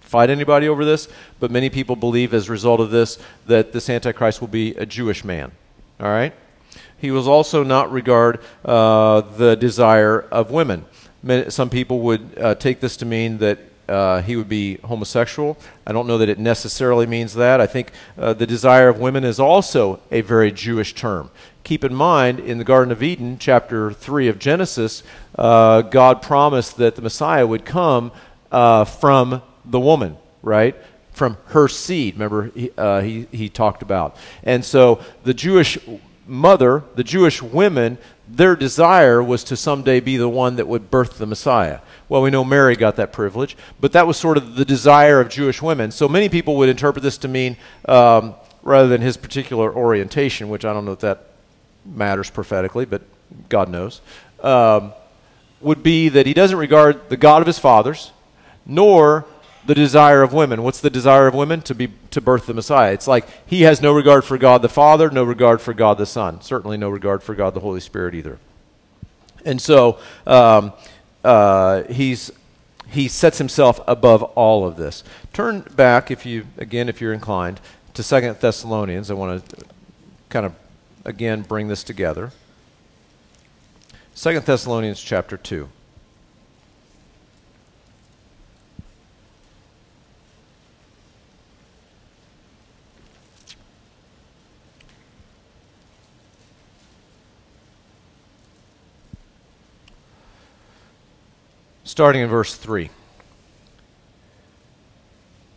[0.00, 1.08] fight anybody over this,
[1.40, 4.86] but many people believe as a result of this that this Antichrist will be a
[4.86, 5.52] Jewish man.
[6.00, 6.34] All right?
[6.98, 10.84] He will also not regard uh, the desire of women.
[11.48, 13.58] Some people would uh, take this to mean that
[13.88, 15.58] uh, he would be homosexual.
[15.86, 17.60] I don't know that it necessarily means that.
[17.60, 21.30] I think uh, the desire of women is also a very Jewish term.
[21.64, 25.04] Keep in mind, in the Garden of Eden, chapter 3 of Genesis,
[25.38, 28.10] uh, God promised that the Messiah would come
[28.50, 30.74] uh, from the woman, right?
[31.12, 34.16] From her seed, remember, he, uh, he, he talked about.
[34.42, 35.78] And so the Jewish
[36.26, 37.98] mother, the Jewish women,
[38.28, 41.78] their desire was to someday be the one that would birth the Messiah.
[42.08, 45.28] Well, we know Mary got that privilege, but that was sort of the desire of
[45.28, 45.92] Jewish women.
[45.92, 50.64] So many people would interpret this to mean, um, rather than his particular orientation, which
[50.64, 51.26] I don't know if that
[51.84, 53.02] matters prophetically, but
[53.48, 54.00] God knows,
[54.40, 54.92] um,
[55.60, 58.12] would be that he doesn't regard the God of his fathers,
[58.66, 59.24] nor
[59.64, 60.62] the desire of women.
[60.62, 61.62] What's the desire of women?
[61.62, 62.92] To be to birth the Messiah.
[62.92, 66.06] It's like he has no regard for God the Father, no regard for God the
[66.06, 68.38] Son, certainly no regard for God the Holy Spirit either.
[69.44, 70.72] And so um,
[71.24, 72.30] uh, he's
[72.88, 75.02] he sets himself above all of this.
[75.32, 77.60] Turn back, if you again, if you're inclined,
[77.94, 79.10] to Second Thessalonians.
[79.10, 79.64] I want to
[80.28, 80.54] kind of
[81.04, 82.32] again bring this together.
[84.14, 85.68] Second Thessalonians chapter two.
[101.92, 102.88] starting in verse 3.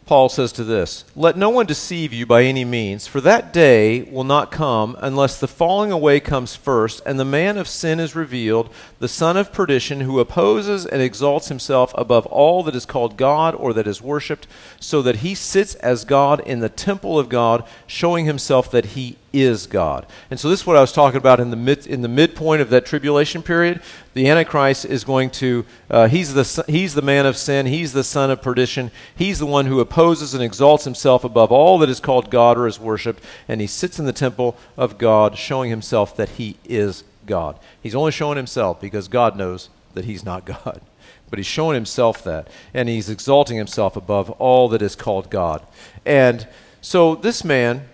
[0.05, 4.03] Paul says to this Let no one deceive you by any means, for that day
[4.03, 8.15] will not come unless the falling away comes first, and the man of sin is
[8.15, 13.17] revealed, the son of perdition, who opposes and exalts himself above all that is called
[13.17, 14.45] God or that is worshipped,
[14.79, 19.17] so that he sits as God in the temple of God, showing himself that he
[19.41, 20.05] is God.
[20.29, 22.61] And so this is what I was talking about in the mid, in the midpoint
[22.61, 23.81] of that tribulation period.
[24.13, 27.65] The Antichrist is going to uh, he's the he's the man of sin.
[27.65, 28.91] He's the son of perdition.
[29.15, 32.67] He's the one who opposes and exalts himself above all that is called God or
[32.67, 37.03] is worshipped, and he sits in the temple of God, showing himself that he is
[37.25, 37.59] God.
[37.81, 40.81] He's only showing himself because God knows that he's not God.
[41.29, 45.61] But he's showing himself that, and he's exalting himself above all that is called God.
[46.05, 46.47] And
[46.81, 47.89] so this man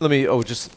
[0.00, 0.74] let me, oh, just,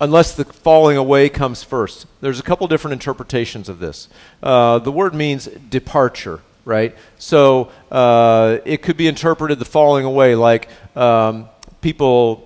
[0.00, 2.06] unless the falling away comes first.
[2.20, 4.08] There's a couple different interpretations of this.
[4.42, 6.94] Uh, the word means departure, right?
[7.18, 11.48] So uh, it could be interpreted the falling away like um,
[11.80, 12.44] people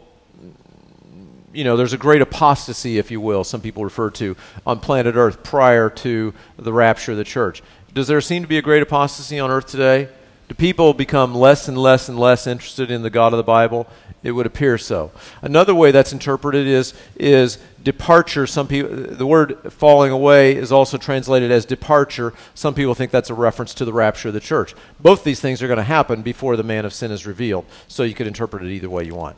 [1.55, 5.17] you know, there's a great apostasy, if you will, some people refer to, on planet
[5.17, 7.63] Earth prior to the rapture of the church.
[7.93, 10.09] Does there seem to be a great apostasy on Earth today?
[10.49, 13.87] Do people become less and less and less interested in the God of the Bible?
[14.23, 15.11] It would appear so.
[15.41, 18.47] Another way that's interpreted is is departure.
[18.47, 22.33] Some people, the word falling away is also translated as departure.
[22.55, 24.75] Some people think that's a reference to the rapture of the church.
[25.01, 27.65] Both these things are going to happen before the man of sin is revealed.
[27.89, 29.37] So you could interpret it either way you want.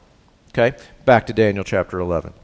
[0.50, 0.76] Okay?
[1.06, 2.34] Back to Daniel chapter 11.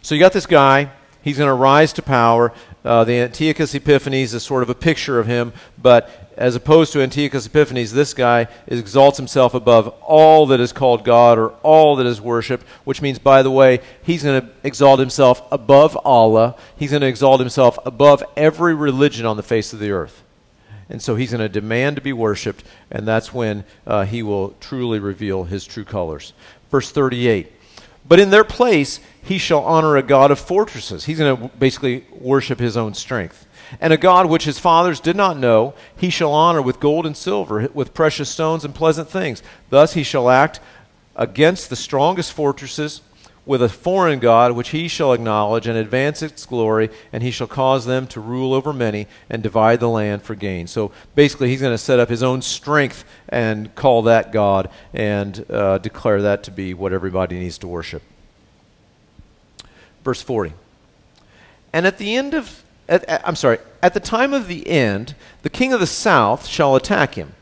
[0.00, 0.90] So you got this guy.
[1.28, 2.54] He's going to rise to power.
[2.82, 7.02] Uh, the Antiochus Epiphanes is sort of a picture of him, but as opposed to
[7.02, 12.06] Antiochus Epiphanes, this guy exalts himself above all that is called God or all that
[12.06, 16.56] is worshiped, which means, by the way, he's going to exalt himself above Allah.
[16.78, 20.22] He's going to exalt himself above every religion on the face of the earth.
[20.88, 24.54] And so he's going to demand to be worshiped, and that's when uh, he will
[24.60, 26.32] truly reveal his true colors.
[26.70, 27.52] Verse 38
[28.08, 31.04] But in their place, he shall honor a God of fortresses.
[31.04, 33.46] He's going to basically worship his own strength.
[33.78, 37.14] And a God which his fathers did not know, he shall honor with gold and
[37.14, 39.42] silver, with precious stones and pleasant things.
[39.68, 40.60] Thus he shall act
[41.14, 43.02] against the strongest fortresses
[43.44, 47.46] with a foreign God which he shall acknowledge and advance its glory, and he shall
[47.46, 50.66] cause them to rule over many and divide the land for gain.
[50.66, 55.44] So basically, he's going to set up his own strength and call that God and
[55.50, 58.02] uh, declare that to be what everybody needs to worship.
[60.08, 60.54] Verse 40.
[61.70, 65.14] And at the end of, at, at, I'm sorry, at the time of the end,
[65.42, 67.34] the king of the south shall attack him.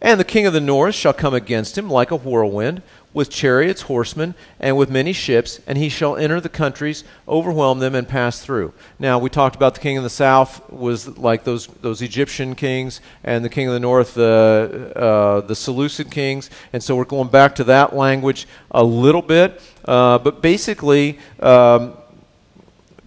[0.00, 2.80] And the king of the north shall come against him like a whirlwind
[3.14, 7.94] with chariots, horsemen, and with many ships, and he shall enter the countries, overwhelm them,
[7.94, 8.74] and pass through.
[8.98, 13.00] Now, we talked about the king of the south was like those, those Egyptian kings,
[13.22, 16.50] and the king of the north, the, uh, the Seleucid kings.
[16.72, 19.62] And so we're going back to that language a little bit.
[19.84, 21.96] Uh, but basically, um,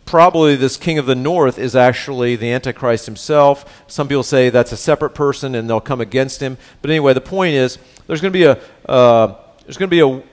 [0.05, 3.83] probably this king of the north is actually the Antichrist himself.
[3.87, 6.57] Some people say that's a separate person and they'll come against him.
[6.81, 8.57] But anyway, the point is there's going to be a.
[8.89, 9.35] Uh,
[9.67, 10.23] there's going to be a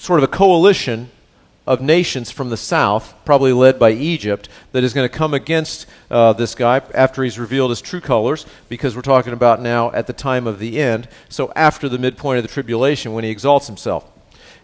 [0.00, 1.10] sort of a coalition
[1.66, 5.84] of nations from the south, probably led by Egypt, that is going to come against
[6.10, 10.06] uh, this guy after he's revealed his true colors, because we're talking about now at
[10.06, 13.66] the time of the end, so after the midpoint of the tribulation when he exalts
[13.66, 14.10] himself.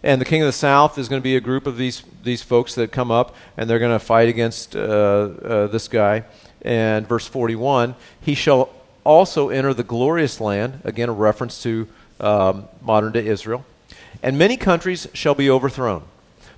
[0.02, 2.40] And the king of the south is going to be a group of these, these
[2.40, 6.24] folks that come up, and they're going to fight against uh, uh, this guy.
[6.62, 8.70] And verse 41 he shall
[9.04, 11.86] also enter the glorious land, again, a reference to
[12.20, 13.66] um, modern day Israel
[14.22, 16.02] and many countries shall be overthrown.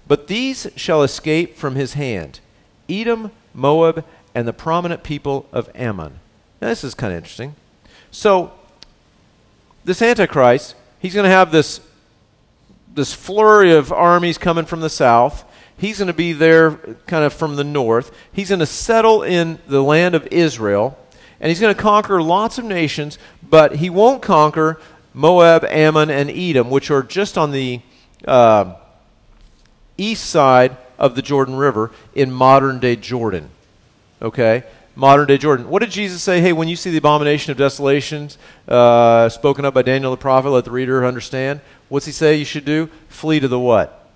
[0.08, 2.40] But these shall escape from his hand
[2.88, 6.18] Edom, Moab, and the prominent people of Ammon.
[6.60, 7.54] Now, this is kind of interesting.
[8.10, 8.52] So,
[9.84, 11.80] this Antichrist, he's going to have this,
[12.92, 15.44] this flurry of armies coming from the south.
[15.76, 16.72] He's going to be there
[17.06, 18.14] kind of from the north.
[18.32, 20.98] He's going to settle in the land of Israel,
[21.40, 23.18] and he's going to conquer lots of nations,
[23.48, 24.78] but he won't conquer
[25.12, 27.80] Moab, Ammon, and Edom, which are just on the
[28.26, 28.74] uh,
[29.96, 33.50] east side of the Jordan River in modern day Jordan.
[34.22, 34.64] Okay?
[34.94, 35.68] Modern day Jordan.
[35.68, 36.40] What did Jesus say?
[36.40, 40.50] Hey, when you see the abomination of desolations uh, spoken of by Daniel the prophet,
[40.50, 41.60] let the reader understand.
[41.88, 42.88] What's he say you should do?
[43.08, 44.08] Flee to the what?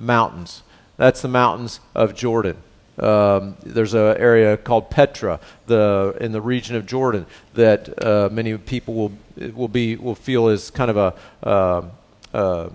[0.00, 0.62] Mountains.
[0.96, 2.56] That's the mountains of Jordan.
[3.02, 8.56] Um, there's an area called Petra, the in the region of Jordan, that uh, many
[8.56, 9.12] people will
[9.52, 11.82] will be will feel is kind of a, uh,
[12.32, 12.68] uh,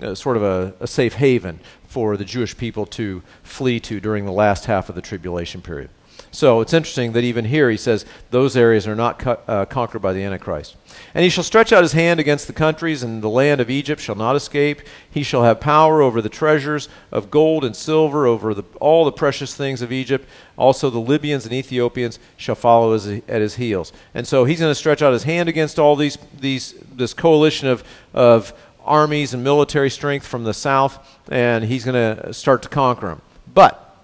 [0.00, 4.24] a sort of a, a, safe haven for the Jewish people to flee to during
[4.24, 5.90] the last half of the tribulation period.
[6.38, 9.98] So it's interesting that even here he says those areas are not co- uh, conquered
[9.98, 10.76] by the Antichrist.
[11.12, 14.00] And he shall stretch out his hand against the countries, and the land of Egypt
[14.00, 14.82] shall not escape.
[15.10, 19.10] He shall have power over the treasures of gold and silver, over the, all the
[19.10, 20.28] precious things of Egypt.
[20.56, 23.92] Also the Libyans and Ethiopians shall follow his, at his heels.
[24.14, 27.66] And so he's going to stretch out his hand against all these, these this coalition
[27.66, 27.82] of,
[28.14, 28.52] of
[28.84, 33.22] armies and military strength from the south, and he's going to start to conquer them.
[33.52, 33.96] But,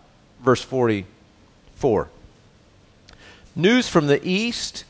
[0.43, 2.09] verse 44
[3.57, 4.85] News from the east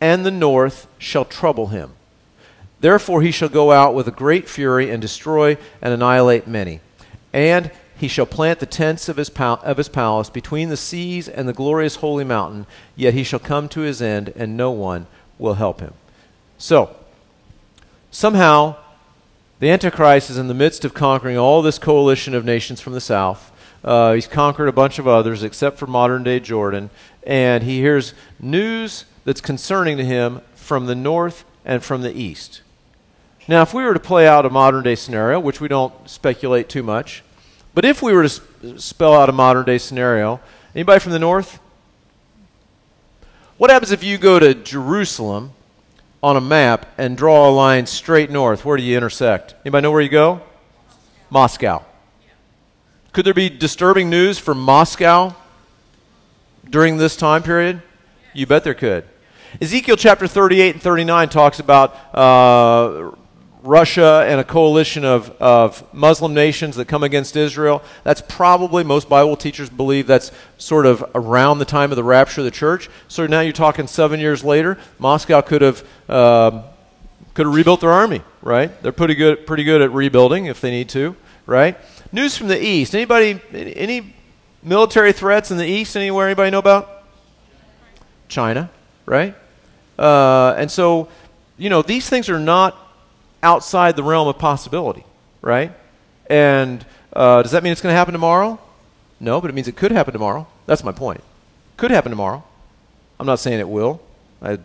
[0.00, 1.92] and the north shall trouble him.
[2.80, 6.80] Therefore he shall go out with a great fury and destroy and annihilate many.
[7.32, 11.28] And he shall plant the tents of his, pal- of his palace between the seas
[11.28, 12.64] and the glorious holy mountain,
[12.96, 15.06] yet he shall come to his end, and no one
[15.38, 15.92] will help him.
[16.56, 16.96] So,
[18.10, 18.76] somehow,
[19.58, 23.00] the Antichrist is in the midst of conquering all this coalition of nations from the
[23.02, 23.52] south.
[23.84, 26.88] Uh, he's conquered a bunch of others, except for modern day Jordan
[27.22, 32.62] and he hears news that's concerning to him from the north and from the east.
[33.48, 36.68] Now, if we were to play out a modern day scenario, which we don't speculate
[36.68, 37.22] too much,
[37.74, 40.40] but if we were to sp- spell out a modern day scenario,
[40.74, 41.58] anybody from the north?
[43.58, 45.52] What happens if you go to Jerusalem
[46.22, 48.64] on a map and draw a line straight north?
[48.64, 49.54] Where do you intersect?
[49.64, 50.40] Anybody know where you go?
[51.28, 51.84] Moscow.
[53.12, 55.34] Could there be disturbing news from Moscow
[56.70, 57.82] during this time period?
[58.32, 59.04] You bet there could.
[59.60, 63.10] Ezekiel chapter 38 and 39 talks about uh,
[63.62, 67.82] Russia and a coalition of, of Muslim nations that come against Israel.
[68.04, 72.42] That's probably, most Bible teachers believe that's sort of around the time of the rapture
[72.42, 72.88] of the church.
[73.08, 74.78] So now you're talking seven years later.
[74.98, 75.84] Moscow could have.
[76.08, 76.64] Um,
[77.32, 78.82] could have rebuilt their army, right?
[78.82, 81.14] They're pretty good, pretty good at rebuilding if they need to,
[81.46, 81.78] right?
[82.12, 82.92] News from the east.
[82.92, 84.14] Anybody, any
[84.62, 87.04] Military threats in the east, anywhere anybody know about?
[88.28, 88.70] China,
[89.06, 89.34] right?
[89.98, 91.08] Uh, and so,
[91.56, 92.76] you know, these things are not
[93.42, 95.04] outside the realm of possibility,
[95.42, 95.72] right?
[96.28, 98.58] And uh, does that mean it's going to happen tomorrow?
[99.18, 100.46] No, but it means it could happen tomorrow.
[100.66, 101.22] That's my point.
[101.76, 102.44] Could happen tomorrow.
[103.18, 104.00] I'm not saying it will.
[104.42, 104.58] I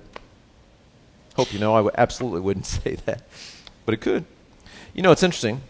[1.36, 3.24] hope you know I w- absolutely wouldn't say that,
[3.86, 4.26] but it could.
[4.94, 5.62] You know, it's interesting.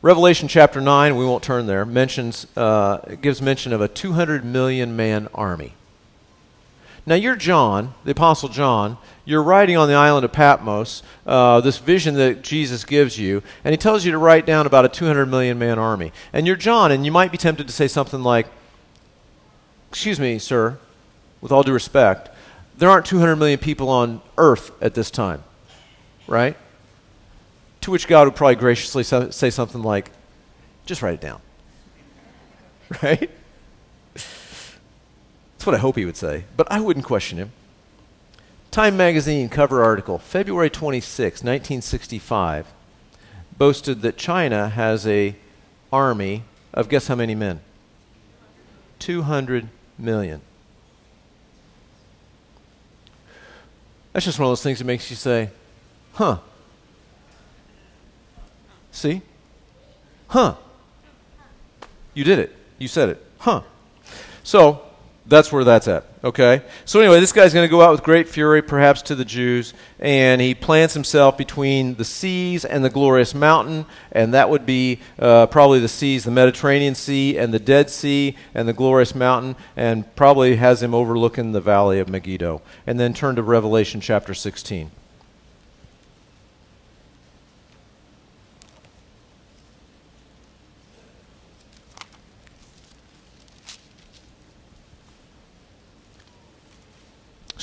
[0.00, 4.94] Revelation chapter 9, we won't turn there, mentions, uh, gives mention of a 200 million
[4.94, 5.74] man army.
[7.04, 8.98] Now, you're John, the Apostle John.
[9.24, 13.72] You're writing on the island of Patmos, uh, this vision that Jesus gives you, and
[13.72, 16.12] he tells you to write down about a 200 million man army.
[16.32, 18.46] And you're John, and you might be tempted to say something like,
[19.90, 20.78] Excuse me, sir,
[21.40, 22.28] with all due respect,
[22.76, 25.42] there aren't 200 million people on earth at this time,
[26.28, 26.56] right?
[27.88, 30.10] To which God would probably graciously say something like,
[30.84, 31.40] just write it down.
[33.02, 33.30] Right?
[34.12, 34.76] That's
[35.64, 37.52] what I hope he would say, but I wouldn't question him.
[38.70, 42.66] Time magazine cover article, February 26, 1965,
[43.56, 45.34] boasted that China has a
[45.90, 46.42] army
[46.74, 47.60] of guess how many men?
[48.98, 50.42] 200 million.
[54.12, 55.48] That's just one of those things that makes you say,
[56.12, 56.40] huh.
[58.92, 59.22] See?
[60.28, 60.56] Huh.
[62.14, 62.54] You did it.
[62.78, 63.24] You said it.
[63.38, 63.62] Huh.
[64.42, 64.82] So,
[65.28, 66.06] that's where that's at.
[66.24, 66.62] Okay?
[66.86, 69.74] So, anyway, this guy's going to go out with great fury, perhaps to the Jews,
[70.00, 75.00] and he plants himself between the seas and the glorious mountain, and that would be
[75.18, 79.54] uh, probably the seas, the Mediterranean Sea and the Dead Sea and the glorious mountain,
[79.76, 82.62] and probably has him overlooking the valley of Megiddo.
[82.86, 84.90] And then turn to Revelation chapter 16.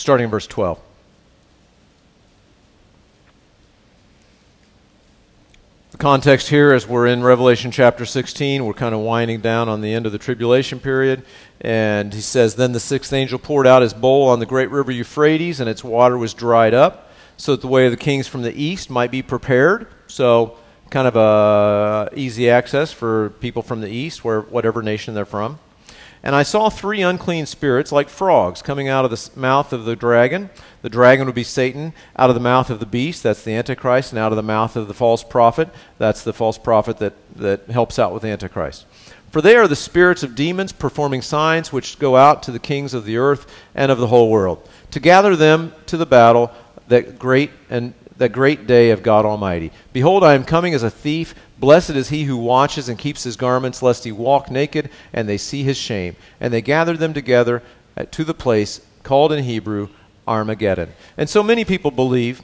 [0.06, 0.80] Starting in verse 12.
[5.90, 8.64] The context here is we're in Revelation chapter 16.
[8.64, 11.26] We're kind of winding down on the end of the tribulation period.
[11.60, 14.92] And he says, Then the sixth angel poured out his bowl on the great river
[14.92, 18.44] Euphrates, and its water was dried up, so that the way of the kings from
[18.44, 19.88] the east might be prepared.
[20.06, 20.56] So,
[20.92, 25.58] kind of a easy access for people from the east, where whatever nation they're from.
[26.26, 29.96] And I saw three unclean spirits like frogs coming out of the mouth of the
[29.96, 30.50] dragon.
[30.82, 34.12] The dragon would be Satan, out of the mouth of the beast, that's the Antichrist,
[34.12, 35.70] and out of the mouth of the false prophet,
[36.00, 38.88] that's the false prophet that, that helps out with Antichrist.
[39.30, 42.96] For they are the spirits of demons performing signs which go out to the kings
[42.96, 43.46] of the earth
[43.76, 46.52] and of the whole world, to gather them to the battle
[46.88, 49.72] that great and that great day of God Almighty.
[49.94, 51.36] Behold, I am coming as a thief.
[51.58, 55.38] Blessed is he who watches and keeps his garments, lest he walk naked and they
[55.38, 56.16] see his shame.
[56.40, 57.62] And they gathered them together
[58.12, 59.90] to the place called in Hebrew
[60.28, 60.94] Armageddon.
[61.18, 62.42] And so many people believe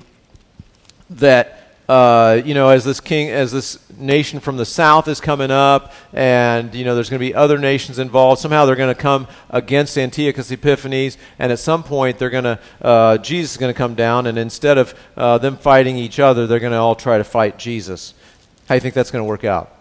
[1.10, 1.61] that
[1.92, 5.92] uh, you know, as this king, as this nation from the south is coming up,
[6.14, 8.40] and you know, there's going to be other nations involved.
[8.40, 12.60] Somehow they're going to come against Antiochus Epiphanes, and at some point they're going to,
[12.82, 16.48] uh, Jesus is going to come down, and instead of uh, them fighting each other,
[16.48, 18.14] they're going to all try to fight Jesus.
[18.70, 19.81] How do you think that's going to work out?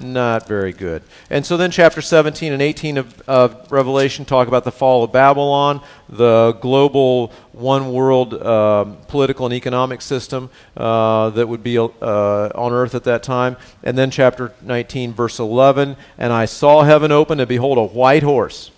[0.00, 1.02] Not very good.
[1.28, 5.10] And so then, chapter 17 and 18 of, of Revelation talk about the fall of
[5.10, 11.88] Babylon, the global one world uh, political and economic system uh, that would be uh,
[11.90, 13.56] on earth at that time.
[13.82, 18.22] And then, chapter 19, verse 11 And I saw heaven open, and behold, a white
[18.22, 18.70] horse.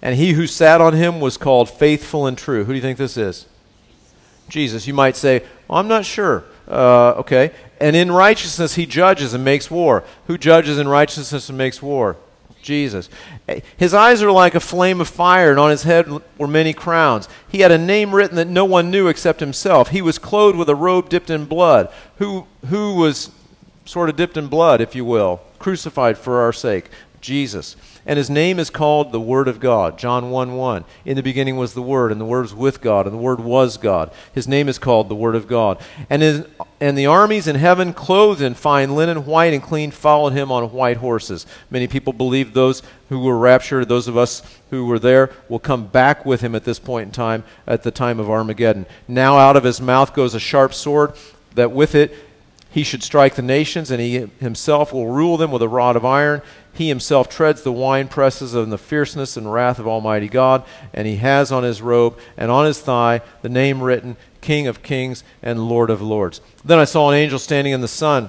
[0.00, 2.64] And he who sat on him was called faithful and true.
[2.64, 3.46] Who do you think this is?
[4.48, 4.86] Jesus.
[4.86, 6.44] You might say, well, I'm not sure.
[6.68, 7.52] Uh, okay.
[7.80, 10.04] And in righteousness he judges and makes war.
[10.26, 12.16] Who judges in righteousness and makes war?
[12.62, 13.08] Jesus.
[13.76, 17.28] His eyes are like a flame of fire, and on his head were many crowns.
[17.48, 19.90] He had a name written that no one knew except himself.
[19.90, 21.92] He was clothed with a robe dipped in blood.
[22.18, 23.30] Who, who was
[23.84, 26.90] sort of dipped in blood, if you will, crucified for our sake?
[27.20, 29.98] Jesus and his name is called the Word of God.
[29.98, 30.84] John 1 1.
[31.04, 33.40] In the beginning was the Word, and the Word was with God, and the Word
[33.40, 34.12] was God.
[34.32, 35.80] His name is called the Word of God.
[36.08, 36.46] And, his,
[36.80, 40.72] and the armies in heaven, clothed in fine linen, white and clean, followed him on
[40.72, 41.46] white horses.
[41.68, 45.86] Many people believe those who were raptured, those of us who were there, will come
[45.86, 48.86] back with him at this point in time, at the time of Armageddon.
[49.08, 51.14] Now out of his mouth goes a sharp sword,
[51.56, 52.14] that with it
[52.76, 56.04] he should strike the nations, and he himself will rule them with a rod of
[56.04, 56.42] iron.
[56.74, 60.62] He himself treads the wine presses of the fierceness and wrath of Almighty God,
[60.92, 64.82] and he has on his robe and on his thigh the name written King of
[64.82, 66.42] Kings and Lord of Lords.
[66.66, 68.28] Then I saw an angel standing in the sun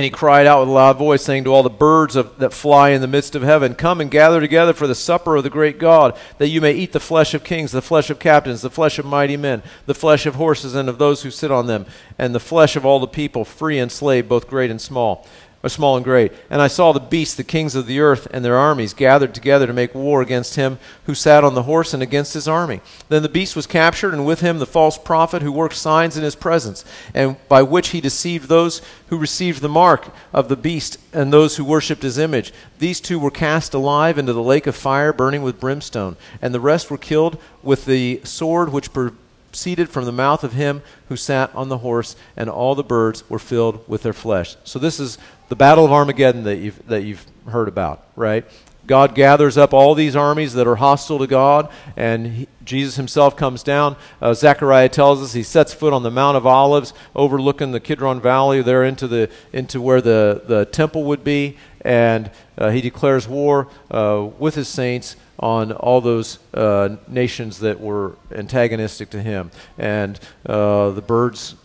[0.00, 2.54] And he cried out with a loud voice, saying to all the birds of, that
[2.54, 5.50] fly in the midst of heaven, Come and gather together for the supper of the
[5.50, 8.70] great God, that you may eat the flesh of kings, the flesh of captains, the
[8.70, 11.84] flesh of mighty men, the flesh of horses and of those who sit on them,
[12.16, 15.26] and the flesh of all the people, free and slave, both great and small
[15.62, 16.32] or small and great.
[16.48, 19.66] And I saw the beasts, the kings of the earth, and their armies gathered together
[19.66, 22.80] to make war against him who sat on the horse and against his army.
[23.08, 26.24] Then the beast was captured, and with him the false prophet who worked signs in
[26.24, 26.84] his presence,
[27.14, 31.56] and by which he deceived those who received the mark of the beast and those
[31.56, 32.52] who worshipped his image.
[32.78, 36.60] These two were cast alive into the lake of fire, burning with brimstone, and the
[36.60, 41.54] rest were killed with the sword which proceeded from the mouth of him who sat
[41.54, 44.56] on the horse, and all the birds were filled with their flesh.
[44.64, 45.18] So this is
[45.50, 48.44] the battle of Armageddon that you've, that you've heard about, right?
[48.86, 53.36] God gathers up all these armies that are hostile to God, and he, Jesus himself
[53.36, 53.96] comes down.
[54.22, 58.20] Uh, Zechariah tells us he sets foot on the Mount of Olives, overlooking the Kidron
[58.20, 63.26] Valley, there into, the, into where the, the temple would be, and uh, he declares
[63.26, 69.50] war uh, with his saints on all those uh, nations that were antagonistic to him.
[69.78, 71.56] And uh, the birds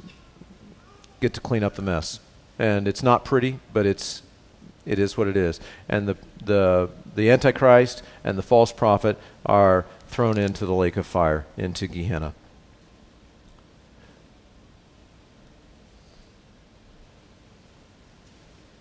[1.21, 2.19] get to clean up the mess
[2.57, 4.21] and it's not pretty, but it's
[4.85, 5.59] it is what it is.
[5.89, 11.05] And the the the antichrist and the false prophet are thrown into the lake of
[11.05, 12.33] fire, into Gehenna.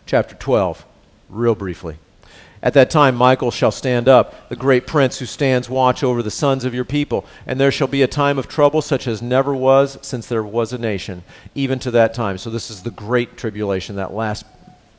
[0.06, 0.84] Chapter 12,
[1.30, 1.96] real briefly.
[2.64, 6.30] At that time, Michael shall stand up, the great prince who stands watch over the
[6.30, 7.26] sons of your people.
[7.46, 10.72] And there shall be a time of trouble such as never was since there was
[10.72, 12.38] a nation, even to that time.
[12.38, 14.46] So, this is the great tribulation, that last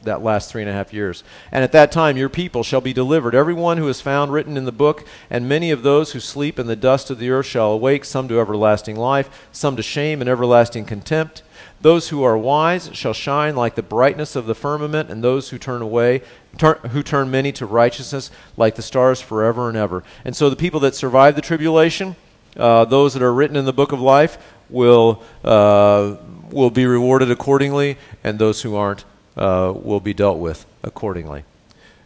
[0.03, 1.23] that last three and a half years.
[1.51, 4.55] And at that time your people shall be delivered, every one who is found written
[4.55, 7.47] in the book, and many of those who sleep in the dust of the earth
[7.47, 11.41] shall awake, some to everlasting life, some to shame and everlasting contempt.
[11.85, 15.59] Those who are wise shall shine like the brightness of the firmament, and those who
[15.59, 16.23] turn away,
[16.57, 20.03] turn, who turn many to righteousness, like the stars forever and ever.
[20.25, 22.15] And so the people that survive the tribulation,
[22.57, 26.15] uh, those that are written in the book of life, will uh,
[26.49, 29.05] will be rewarded accordingly, and those who aren't
[29.37, 31.43] uh, will be dealt with accordingly.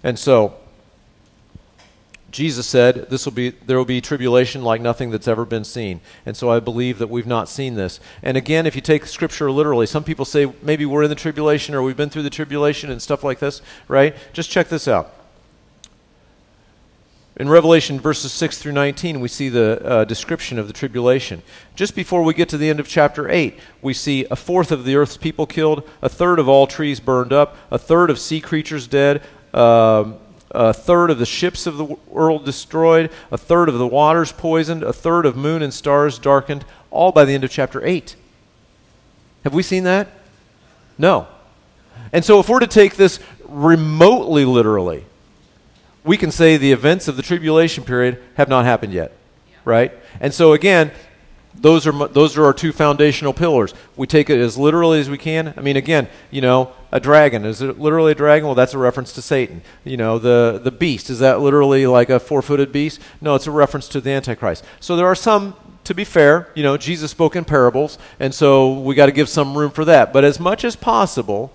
[0.03, 0.55] And so
[2.31, 6.01] Jesus said, "This will be there will be tribulation like nothing that's ever been seen."
[6.25, 7.99] And so I believe that we've not seen this.
[8.21, 11.75] And again, if you take scripture literally, some people say maybe we're in the tribulation
[11.75, 14.15] or we've been through the tribulation and stuff like this, right?
[14.33, 15.13] Just check this out.
[17.39, 21.41] In Revelation verses 6 through 19, we see the uh, description of the tribulation.
[21.73, 24.83] Just before we get to the end of chapter 8, we see a fourth of
[24.83, 28.41] the earth's people killed, a third of all trees burned up, a third of sea
[28.41, 29.23] creatures dead,
[29.53, 30.17] um,
[30.51, 34.83] a third of the ships of the world destroyed, a third of the waters poisoned,
[34.83, 38.15] a third of moon and stars darkened, all by the end of chapter 8.
[39.43, 40.07] Have we seen that?
[40.97, 41.27] No.
[42.11, 45.05] And so, if we're to take this remotely literally,
[46.03, 49.11] we can say the events of the tribulation period have not happened yet,
[49.65, 49.91] right?
[50.19, 50.91] And so, again,
[51.55, 53.73] those are those are our two foundational pillars.
[53.95, 55.53] We take it as literally as we can.
[55.57, 58.45] I mean, again, you know, a dragon is it literally a dragon?
[58.45, 59.61] Well, that's a reference to Satan.
[59.83, 63.01] You know, the the beast is that literally like a four-footed beast?
[63.21, 64.63] No, it's a reference to the Antichrist.
[64.79, 65.55] So there are some.
[65.85, 69.27] To be fair, you know, Jesus spoke in parables, and so we got to give
[69.27, 70.13] some room for that.
[70.13, 71.51] But as much as possible,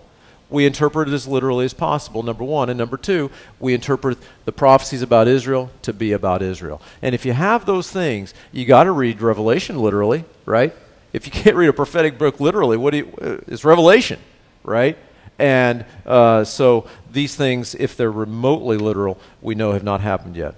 [0.55, 2.70] we interpret it as literally as possible, number one.
[2.70, 6.80] And number two, we interpret the prophecies about Israel to be about Israel.
[7.02, 10.72] And if you have those things, you got to read Revelation literally, right?
[11.12, 14.20] If you can't read a prophetic book literally, what do you, uh, it's Revelation,
[14.62, 14.96] right?
[15.38, 20.55] And uh, so these things, if they're remotely literal, we know have not happened yet.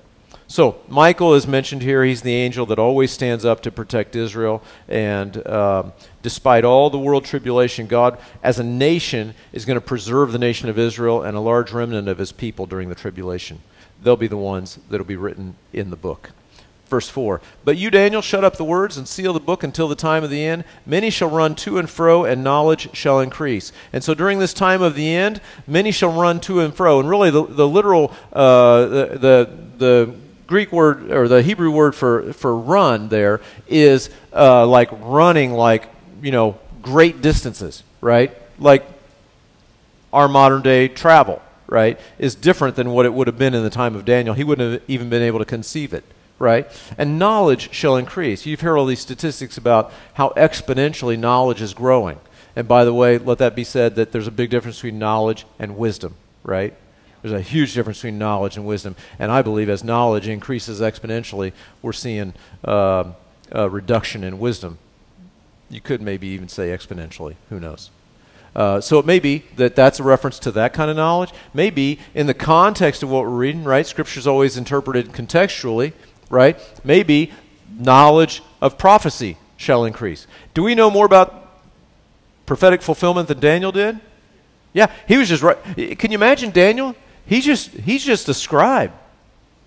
[0.49, 2.05] So, Michael is mentioned here.
[2.05, 4.63] He's the angel that always stands up to protect Israel.
[4.89, 5.93] And um,
[6.23, 10.69] despite all the world tribulation, God, as a nation, is going to preserve the nation
[10.69, 13.61] of Israel and a large remnant of his people during the tribulation.
[14.01, 16.31] They'll be the ones that will be written in the book.
[16.87, 19.97] Verse 4 But you, Daniel, shut up the words and seal the book until the
[19.97, 20.63] time of the end.
[20.85, 23.73] Many shall run to and fro, and knowledge shall increase.
[23.93, 27.01] And so during this time of the end, many shall run to and fro.
[27.01, 30.15] And really, the, the literal, uh, the, the, the
[30.47, 35.89] Greek word or the Hebrew word for, for run there is uh, like running like,
[36.23, 38.37] you know, great distances, right?
[38.59, 38.87] Like
[40.13, 43.71] our modern day travel, right, is different than what it would have been in the
[43.71, 44.35] time of Daniel.
[44.35, 46.05] He wouldn't have even been able to conceive it,
[46.39, 46.67] right?
[46.97, 48.47] And knowledge shall increase.
[48.47, 52.21] You've heard all these statistics about how exponentially knowledge is growing.
[52.55, 55.45] And by the way, let that be said that there's a big difference between knowledge
[55.59, 56.75] and wisdom, right?
[57.27, 58.95] There's a huge difference between knowledge and wisdom.
[59.19, 61.53] And I believe as knowledge increases exponentially,
[61.83, 63.13] we're seeing uh,
[63.51, 64.79] a reduction in wisdom.
[65.69, 67.35] You could maybe even say exponentially.
[67.49, 67.91] Who knows?
[68.55, 71.33] Uh, so it may be that that's a reference to that kind of knowledge.
[71.53, 73.85] Maybe in the context of what we're reading, right?
[73.85, 75.95] Scripture is always interpreted contextually,
[76.31, 76.57] right?
[76.85, 77.33] Maybe
[77.77, 80.29] knowledge of prophecy shall increase.
[80.55, 81.59] Do we know more about
[82.47, 83.99] prophetic fulfillment than Daniel did?
[84.73, 85.59] Yeah, he was just right.
[85.99, 86.95] Can you imagine Daniel?
[87.27, 88.93] He's just he's just a scribe.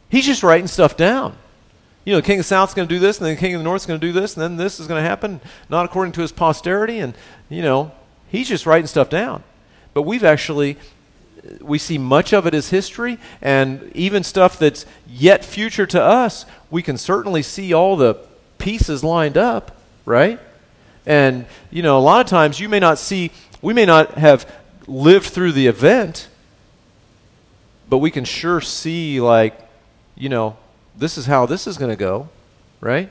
[0.10, 1.36] He's just writing stuff down.
[2.05, 3.53] You know, the king of the south's going to do this, and then the king
[3.53, 5.86] of the north's going to do this, and then this is going to happen, not
[5.86, 6.99] according to his posterity.
[6.99, 7.14] And
[7.49, 7.91] you know,
[8.30, 9.43] he's just writing stuff down.
[9.93, 10.78] But we've actually
[11.62, 16.45] we see much of it as history, and even stuff that's yet future to us.
[16.70, 18.16] We can certainly see all the
[18.57, 20.39] pieces lined up, right?
[21.05, 23.32] And you know, a lot of times you may not see,
[23.62, 24.49] we may not have
[24.88, 26.28] lived through the event,
[27.89, 29.59] but we can sure see like
[30.19, 30.57] you know,
[30.95, 32.29] this is how this is going to go,
[32.81, 33.09] right?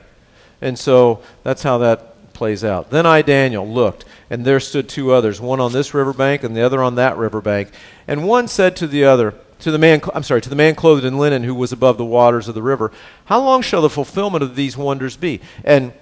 [0.61, 2.91] And so that's how that plays out.
[2.91, 6.61] Then I, Daniel, looked, and there stood two others, one on this riverbank and the
[6.61, 7.71] other on that riverbank.
[8.07, 11.05] And one said to the other, to the man, I'm sorry, to the man clothed
[11.05, 12.93] in linen who was above the waters of the river,
[13.25, 15.41] How long shall the fulfillment of these wonders be?
[15.65, 15.93] And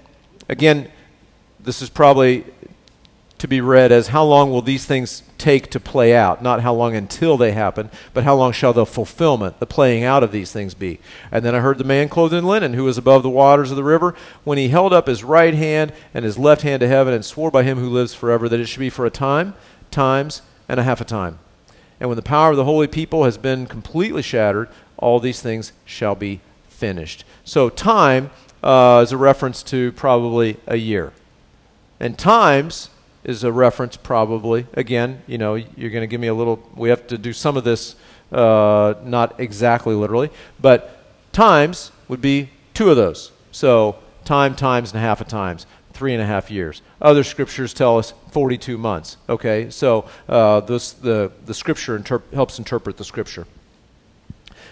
[0.49, 0.91] again,
[1.61, 2.45] this is probably
[3.39, 6.43] to be read as how long will these things take to play out?
[6.43, 10.23] Not how long until they happen, but how long shall the fulfillment, the playing out
[10.23, 10.99] of these things be?
[11.31, 13.77] And then I heard the man clothed in linen, who was above the waters of
[13.77, 14.15] the river,
[14.45, 17.51] when he held up his right hand and his left hand to heaven and swore
[17.51, 19.55] by him who lives forever that it should be for a time,
[19.91, 21.39] times, and a half a time.
[22.01, 25.73] And when the power of the holy people has been completely shattered, all these things
[25.85, 27.25] shall be finished.
[27.45, 28.31] So, time
[28.63, 31.13] uh, is a reference to probably a year.
[31.99, 32.91] And times
[33.27, 34.67] is a reference, probably.
[34.75, 37.57] Again, you know, you're going to give me a little, we have to do some
[37.57, 37.97] of this,
[38.33, 43.33] uh, not exactly literally, but times would be two of those.
[43.51, 46.83] So time, times, and a half of times, three and a half years.
[47.03, 49.17] Other scriptures tell us 42 months.
[49.29, 53.47] Okay, so uh, this, the, the scripture interp- helps interpret the scripture.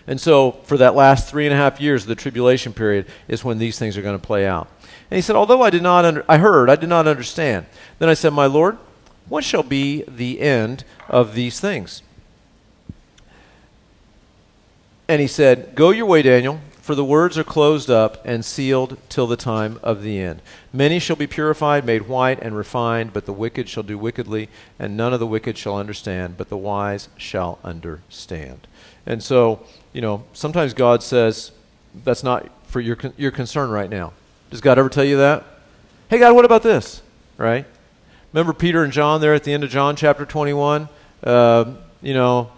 [0.06, 3.58] And so, for that last three and a half years the tribulation period, is when
[3.58, 4.68] these things are going to play out.
[5.10, 7.66] And he said, Although I did not under- I heard, I did not understand.
[7.98, 8.78] Then I said, My Lord,
[9.28, 12.02] what shall be the end of these things?
[15.08, 18.98] And he said, Go your way, Daniel, for the words are closed up and sealed
[19.08, 20.42] till the time of the end.
[20.72, 24.48] Many shall be purified, made white, and refined, but the wicked shall do wickedly,
[24.78, 28.66] and none of the wicked shall understand, but the wise shall understand.
[29.06, 31.52] And so, you know, sometimes God says,
[32.04, 34.12] That's not for your, your concern right now.
[34.50, 35.44] Does God ever tell you that?
[36.08, 37.02] Hey, God, what about this?
[37.36, 37.66] Right?
[38.32, 40.88] Remember Peter and John there at the end of John chapter 21?
[41.22, 42.50] Uh, you know,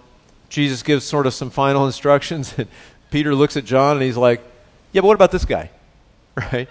[0.49, 2.68] Jesus gives sort of some final instructions, and
[3.11, 4.40] Peter looks at John and he's like,
[4.92, 5.70] Yeah, but what about this guy?
[6.53, 6.68] Right?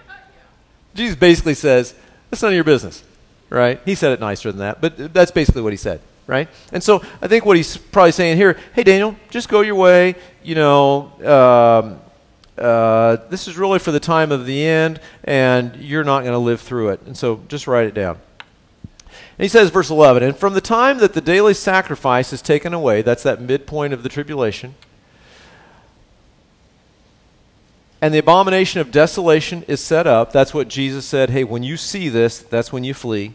[0.94, 1.94] Jesus basically says,
[2.30, 3.02] That's none of your business.
[3.50, 3.80] Right?
[3.84, 6.00] He said it nicer than that, but that's basically what he said.
[6.26, 6.48] Right?
[6.72, 10.16] And so I think what he's probably saying here, hey, Daniel, just go your way.
[10.42, 12.00] You know, um,
[12.58, 16.38] uh, this is really for the time of the end, and you're not going to
[16.38, 17.02] live through it.
[17.02, 18.18] And so just write it down.
[19.38, 22.72] And he says, verse 11, and from the time that the daily sacrifice is taken
[22.72, 24.74] away, that's that midpoint of the tribulation,
[28.00, 31.76] and the abomination of desolation is set up, that's what Jesus said, hey, when you
[31.76, 33.34] see this, that's when you flee,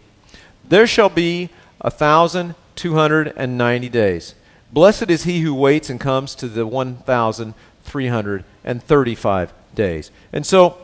[0.68, 4.34] there shall be a thousand two hundred and ninety days.
[4.74, 10.10] Blessed is he who waits and comes to the 1,335 days.
[10.34, 10.78] And so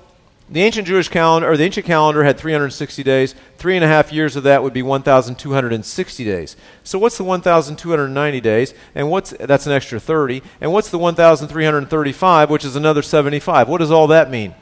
[0.48, 3.34] the ancient Jewish calendar, or the ancient calendar had 360 days.
[3.58, 6.56] Three and a half years of that would be 1,260 days.
[6.84, 8.76] So what's the 1,290 days?
[8.94, 10.44] And what's, that's an extra 30.
[10.62, 13.68] And what's the 1,335, which is another 75?
[13.68, 14.54] What does all that mean?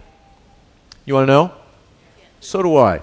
[1.04, 1.52] You want to know?
[2.40, 3.02] So do I.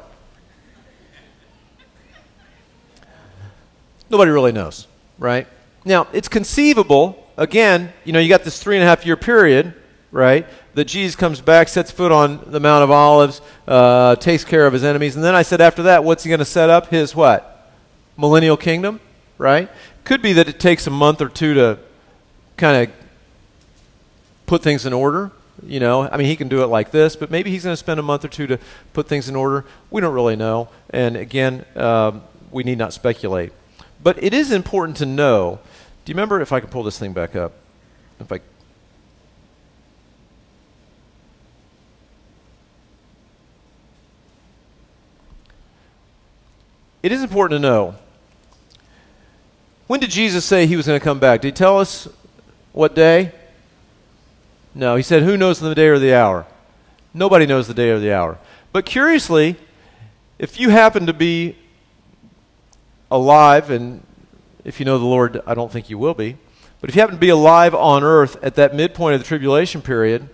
[4.12, 4.86] Nobody really knows,
[5.18, 5.48] right?
[5.84, 9.74] Now, it's conceivable again, you know, you got this three and a half year period,
[10.10, 10.46] right?
[10.74, 14.72] That Jesus comes back, sets foot on the Mount of Olives, uh, takes care of
[14.72, 15.16] his enemies.
[15.16, 16.88] And then I said, after that, what's he going to set up?
[16.88, 17.72] His what?
[18.16, 19.00] Millennial kingdom,
[19.38, 19.70] right?
[20.04, 21.78] Could be that it takes a month or two to
[22.56, 22.94] kind of
[24.46, 25.30] put things in order.
[25.64, 27.78] You know, I mean, he can do it like this, but maybe he's going to
[27.78, 28.58] spend a month or two to
[28.92, 29.64] put things in order.
[29.90, 30.68] We don't really know.
[30.90, 33.52] And again, um, we need not speculate.
[34.02, 35.60] But it is important to know
[36.04, 37.52] do you remember if I can pull this thing back up?
[38.18, 38.40] If I
[47.02, 47.96] It is important to know.
[49.88, 51.40] When did Jesus say he was going to come back?
[51.40, 52.08] Did he tell us
[52.72, 53.32] what day?
[54.74, 56.46] No, he said, Who knows the day or the hour?
[57.12, 58.38] Nobody knows the day or the hour.
[58.72, 59.56] But curiously,
[60.38, 61.56] if you happen to be
[63.12, 64.04] alive, and
[64.64, 66.36] if you know the Lord, I don't think you will be,
[66.80, 69.82] but if you happen to be alive on earth at that midpoint of the tribulation
[69.82, 70.28] period,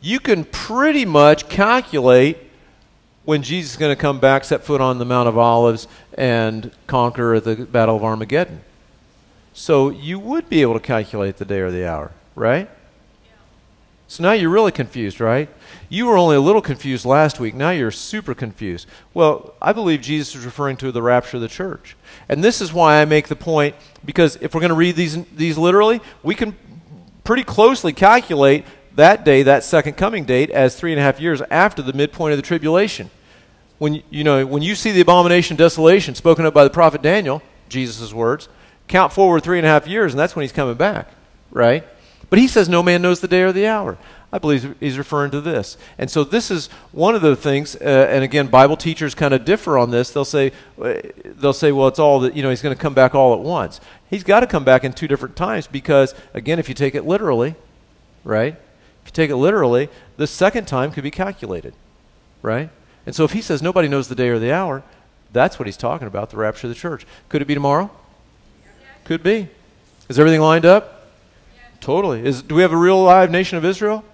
[0.00, 2.38] you can pretty much calculate
[3.24, 6.70] when Jesus is going to come back, set foot on the Mount of Olives, and
[6.86, 8.60] conquer the Battle of Armageddon.
[9.52, 12.70] So you would be able to calculate the day or the hour, right?
[14.10, 15.48] So now you're really confused, right?
[15.88, 17.54] You were only a little confused last week.
[17.54, 18.88] Now you're super confused.
[19.14, 21.96] Well, I believe Jesus is referring to the rapture of the church.
[22.28, 25.24] And this is why I make the point because if we're going to read these,
[25.26, 26.56] these literally, we can
[27.22, 28.64] pretty closely calculate
[28.96, 32.32] that day, that second coming date, as three and a half years after the midpoint
[32.32, 33.10] of the tribulation.
[33.78, 37.42] When you know when you see the abomination desolation spoken of by the prophet Daniel,
[37.68, 38.48] Jesus' words,
[38.88, 41.12] count forward three and a half years, and that's when he's coming back,
[41.52, 41.84] right?
[42.30, 43.98] But he says no man knows the day or the hour.
[44.32, 45.76] I believe he's referring to this.
[45.98, 49.44] And so this is one of the things, uh, and again, Bible teachers kind of
[49.44, 50.12] differ on this.
[50.12, 52.94] They'll say, uh, they'll say, well, it's all that, you know, he's going to come
[52.94, 53.80] back all at once.
[54.08, 57.04] He's got to come back in two different times because, again, if you take it
[57.04, 57.56] literally,
[58.22, 58.54] right?
[59.02, 61.74] If you take it literally, the second time could be calculated,
[62.40, 62.70] right?
[63.06, 64.84] And so if he says nobody knows the day or the hour,
[65.32, 67.04] that's what he's talking about, the rapture of the church.
[67.28, 67.90] Could it be tomorrow?
[69.04, 69.48] Could be.
[70.08, 70.99] Is everything lined up?
[71.80, 72.24] Totally.
[72.24, 74.04] Is, do we have a real live nation of Israel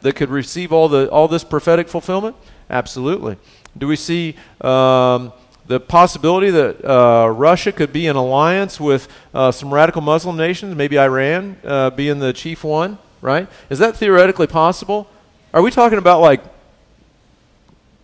[0.00, 2.36] that could receive all, the, all this prophetic fulfillment?
[2.68, 3.36] Absolutely.
[3.78, 5.32] Do we see um,
[5.66, 10.74] the possibility that uh, Russia could be in alliance with uh, some radical Muslim nations,
[10.74, 13.48] maybe Iran uh, being the chief one, right?
[13.70, 15.08] Is that theoretically possible?
[15.52, 16.42] Are we talking about like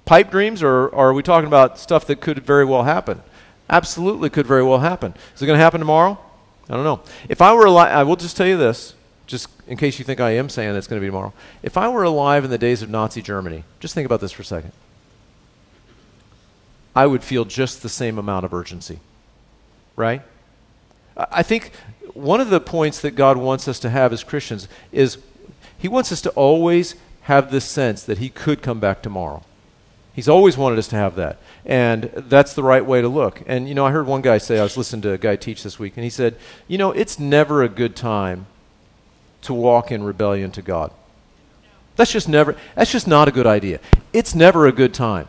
[0.04, 3.22] pipe dreams, or, or are we talking about stuff that could very well happen?
[3.68, 5.14] Absolutely could very well happen.
[5.36, 6.18] Is it going to happen tomorrow?
[6.68, 7.00] I don't know.
[7.28, 8.94] If I were alive, I will just tell you this,
[9.30, 11.32] just in case you think I am saying it's going to be tomorrow.
[11.62, 14.42] If I were alive in the days of Nazi Germany, just think about this for
[14.42, 14.72] a second.
[16.94, 18.98] I would feel just the same amount of urgency.
[19.96, 20.22] Right?
[21.16, 21.72] I think
[22.14, 25.18] one of the points that God wants us to have as Christians is
[25.78, 29.44] He wants us to always have this sense that He could come back tomorrow.
[30.12, 31.38] He's always wanted us to have that.
[31.64, 33.42] And that's the right way to look.
[33.46, 35.62] And, you know, I heard one guy say, I was listening to a guy teach
[35.62, 38.46] this week, and he said, you know, it's never a good time
[39.42, 40.92] to walk in rebellion to God.
[41.96, 43.80] That's just never, that's just not a good idea.
[44.12, 45.28] It's never a good time.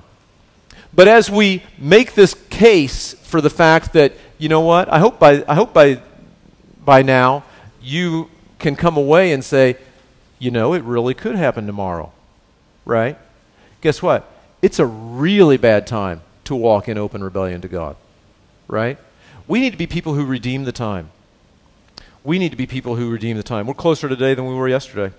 [0.93, 5.19] But as we make this case for the fact that, you know what, I hope
[5.19, 6.01] by, I hope by,
[6.83, 7.43] by now
[7.81, 9.77] you can come away and say,
[10.39, 12.11] you know, it really could happen tomorrow,
[12.85, 13.17] right?
[13.81, 14.29] Guess what?
[14.61, 17.95] It's a really bad time to walk in open rebellion to God,
[18.67, 18.97] right?
[19.47, 21.11] We need to be people who redeem the time.
[22.23, 23.65] We need to be people who redeem the time.
[23.65, 25.13] We're closer today than we were yesterday.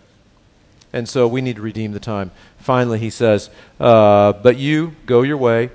[0.92, 2.30] And so we need to redeem the time.
[2.58, 3.50] Finally, he says,
[3.80, 5.70] uh, But you go your way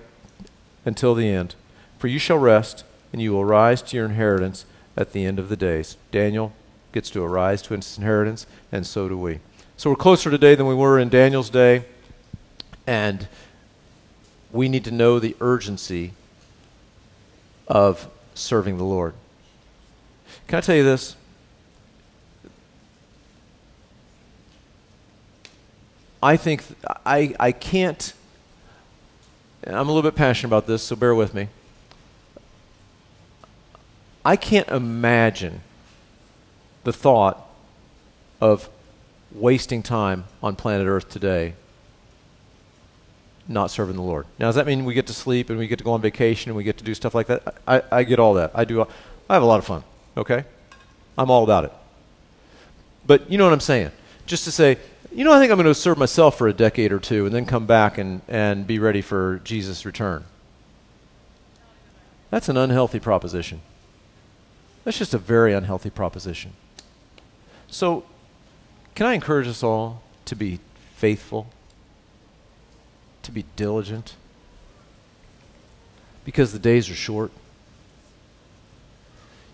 [0.86, 1.56] until the end,
[1.98, 4.66] for you shall rest, and you will rise to your inheritance
[4.96, 5.98] at the end of the days.
[6.12, 6.54] Daniel
[6.94, 9.40] gets to arise to his inheritance, and so do we.
[9.76, 11.84] So we're closer today than we were in Daniel's day,
[12.86, 13.28] and
[14.52, 16.14] we need to know the urgency
[17.68, 19.14] of serving the Lord.
[20.48, 21.17] Can I tell you this?
[26.22, 26.64] I think
[27.06, 28.14] I, I can't,
[29.66, 31.50] I'm a little bit passionate about this, so bear with me.
[34.26, 35.62] I can't imagine
[36.84, 37.48] the thought
[38.42, 38.70] of
[39.32, 41.54] wasting time on planet Earth today
[43.48, 44.26] not serving the Lord.
[44.40, 46.50] Now, does that mean we get to sleep and we get to go on vacation
[46.50, 47.56] and we get to do stuff like that?
[47.68, 48.52] I, I get all that.
[48.54, 48.82] I do.
[49.30, 49.84] I have a lot of fun.
[50.16, 50.44] Okay,
[51.18, 51.74] I'm all about it.
[53.06, 53.92] But you know what I'm saying?
[54.26, 54.78] Just to say,
[55.12, 57.34] you know, I think I'm going to serve myself for a decade or two and
[57.34, 60.26] then come back and, and be ready for Jesus' return.
[62.30, 63.62] That's an unhealthy proposition.
[64.84, 66.54] That's just a very unhealthy proposition.
[67.68, 68.06] So,
[68.96, 70.60] can I encourage us all to be
[70.96, 71.48] faithful
[73.28, 74.16] to be diligent
[76.24, 77.30] because the days are short.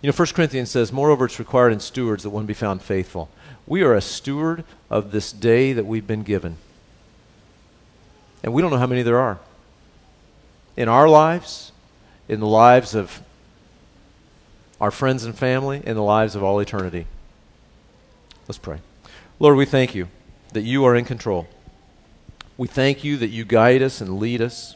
[0.02, 3.30] You know, 1 Corinthians says, Moreover, it's required in stewards that one be found faithful.
[3.66, 6.58] We are a steward of this day that we've been given.
[8.44, 9.40] And we don't know how many there are.
[10.76, 11.72] In our lives,
[12.28, 13.22] in the lives of
[14.82, 17.08] our friends and family, in the lives of all eternity.
[18.48, 18.80] Let's pray.
[19.40, 20.10] Lord, we thank you
[20.52, 21.48] that you are in control.
[22.58, 24.76] We thank you that you guide us and lead us.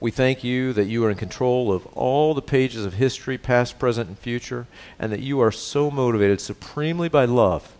[0.00, 3.78] We thank you that you are in control of all the pages of history, past,
[3.78, 4.66] present, and future,
[4.98, 7.72] and that you are so motivated supremely by love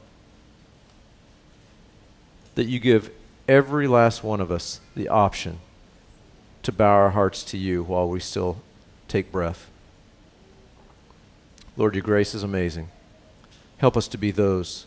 [2.58, 3.12] that you give
[3.46, 5.60] every last one of us the option
[6.64, 8.60] to bow our hearts to you while we still
[9.06, 9.70] take breath.
[11.76, 12.88] Lord, your grace is amazing.
[13.76, 14.86] Help us to be those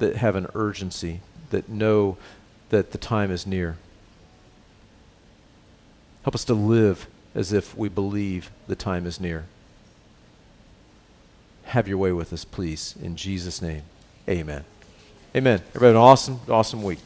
[0.00, 1.20] that have an urgency,
[1.50, 2.16] that know
[2.70, 3.76] that the time is near.
[6.24, 9.44] Help us to live as if we believe the time is near.
[11.66, 12.96] Have your way with us, please.
[13.00, 13.82] In Jesus' name,
[14.28, 14.64] amen.
[15.34, 15.62] Amen.
[15.76, 16.98] Everybody, an awesome, awesome week.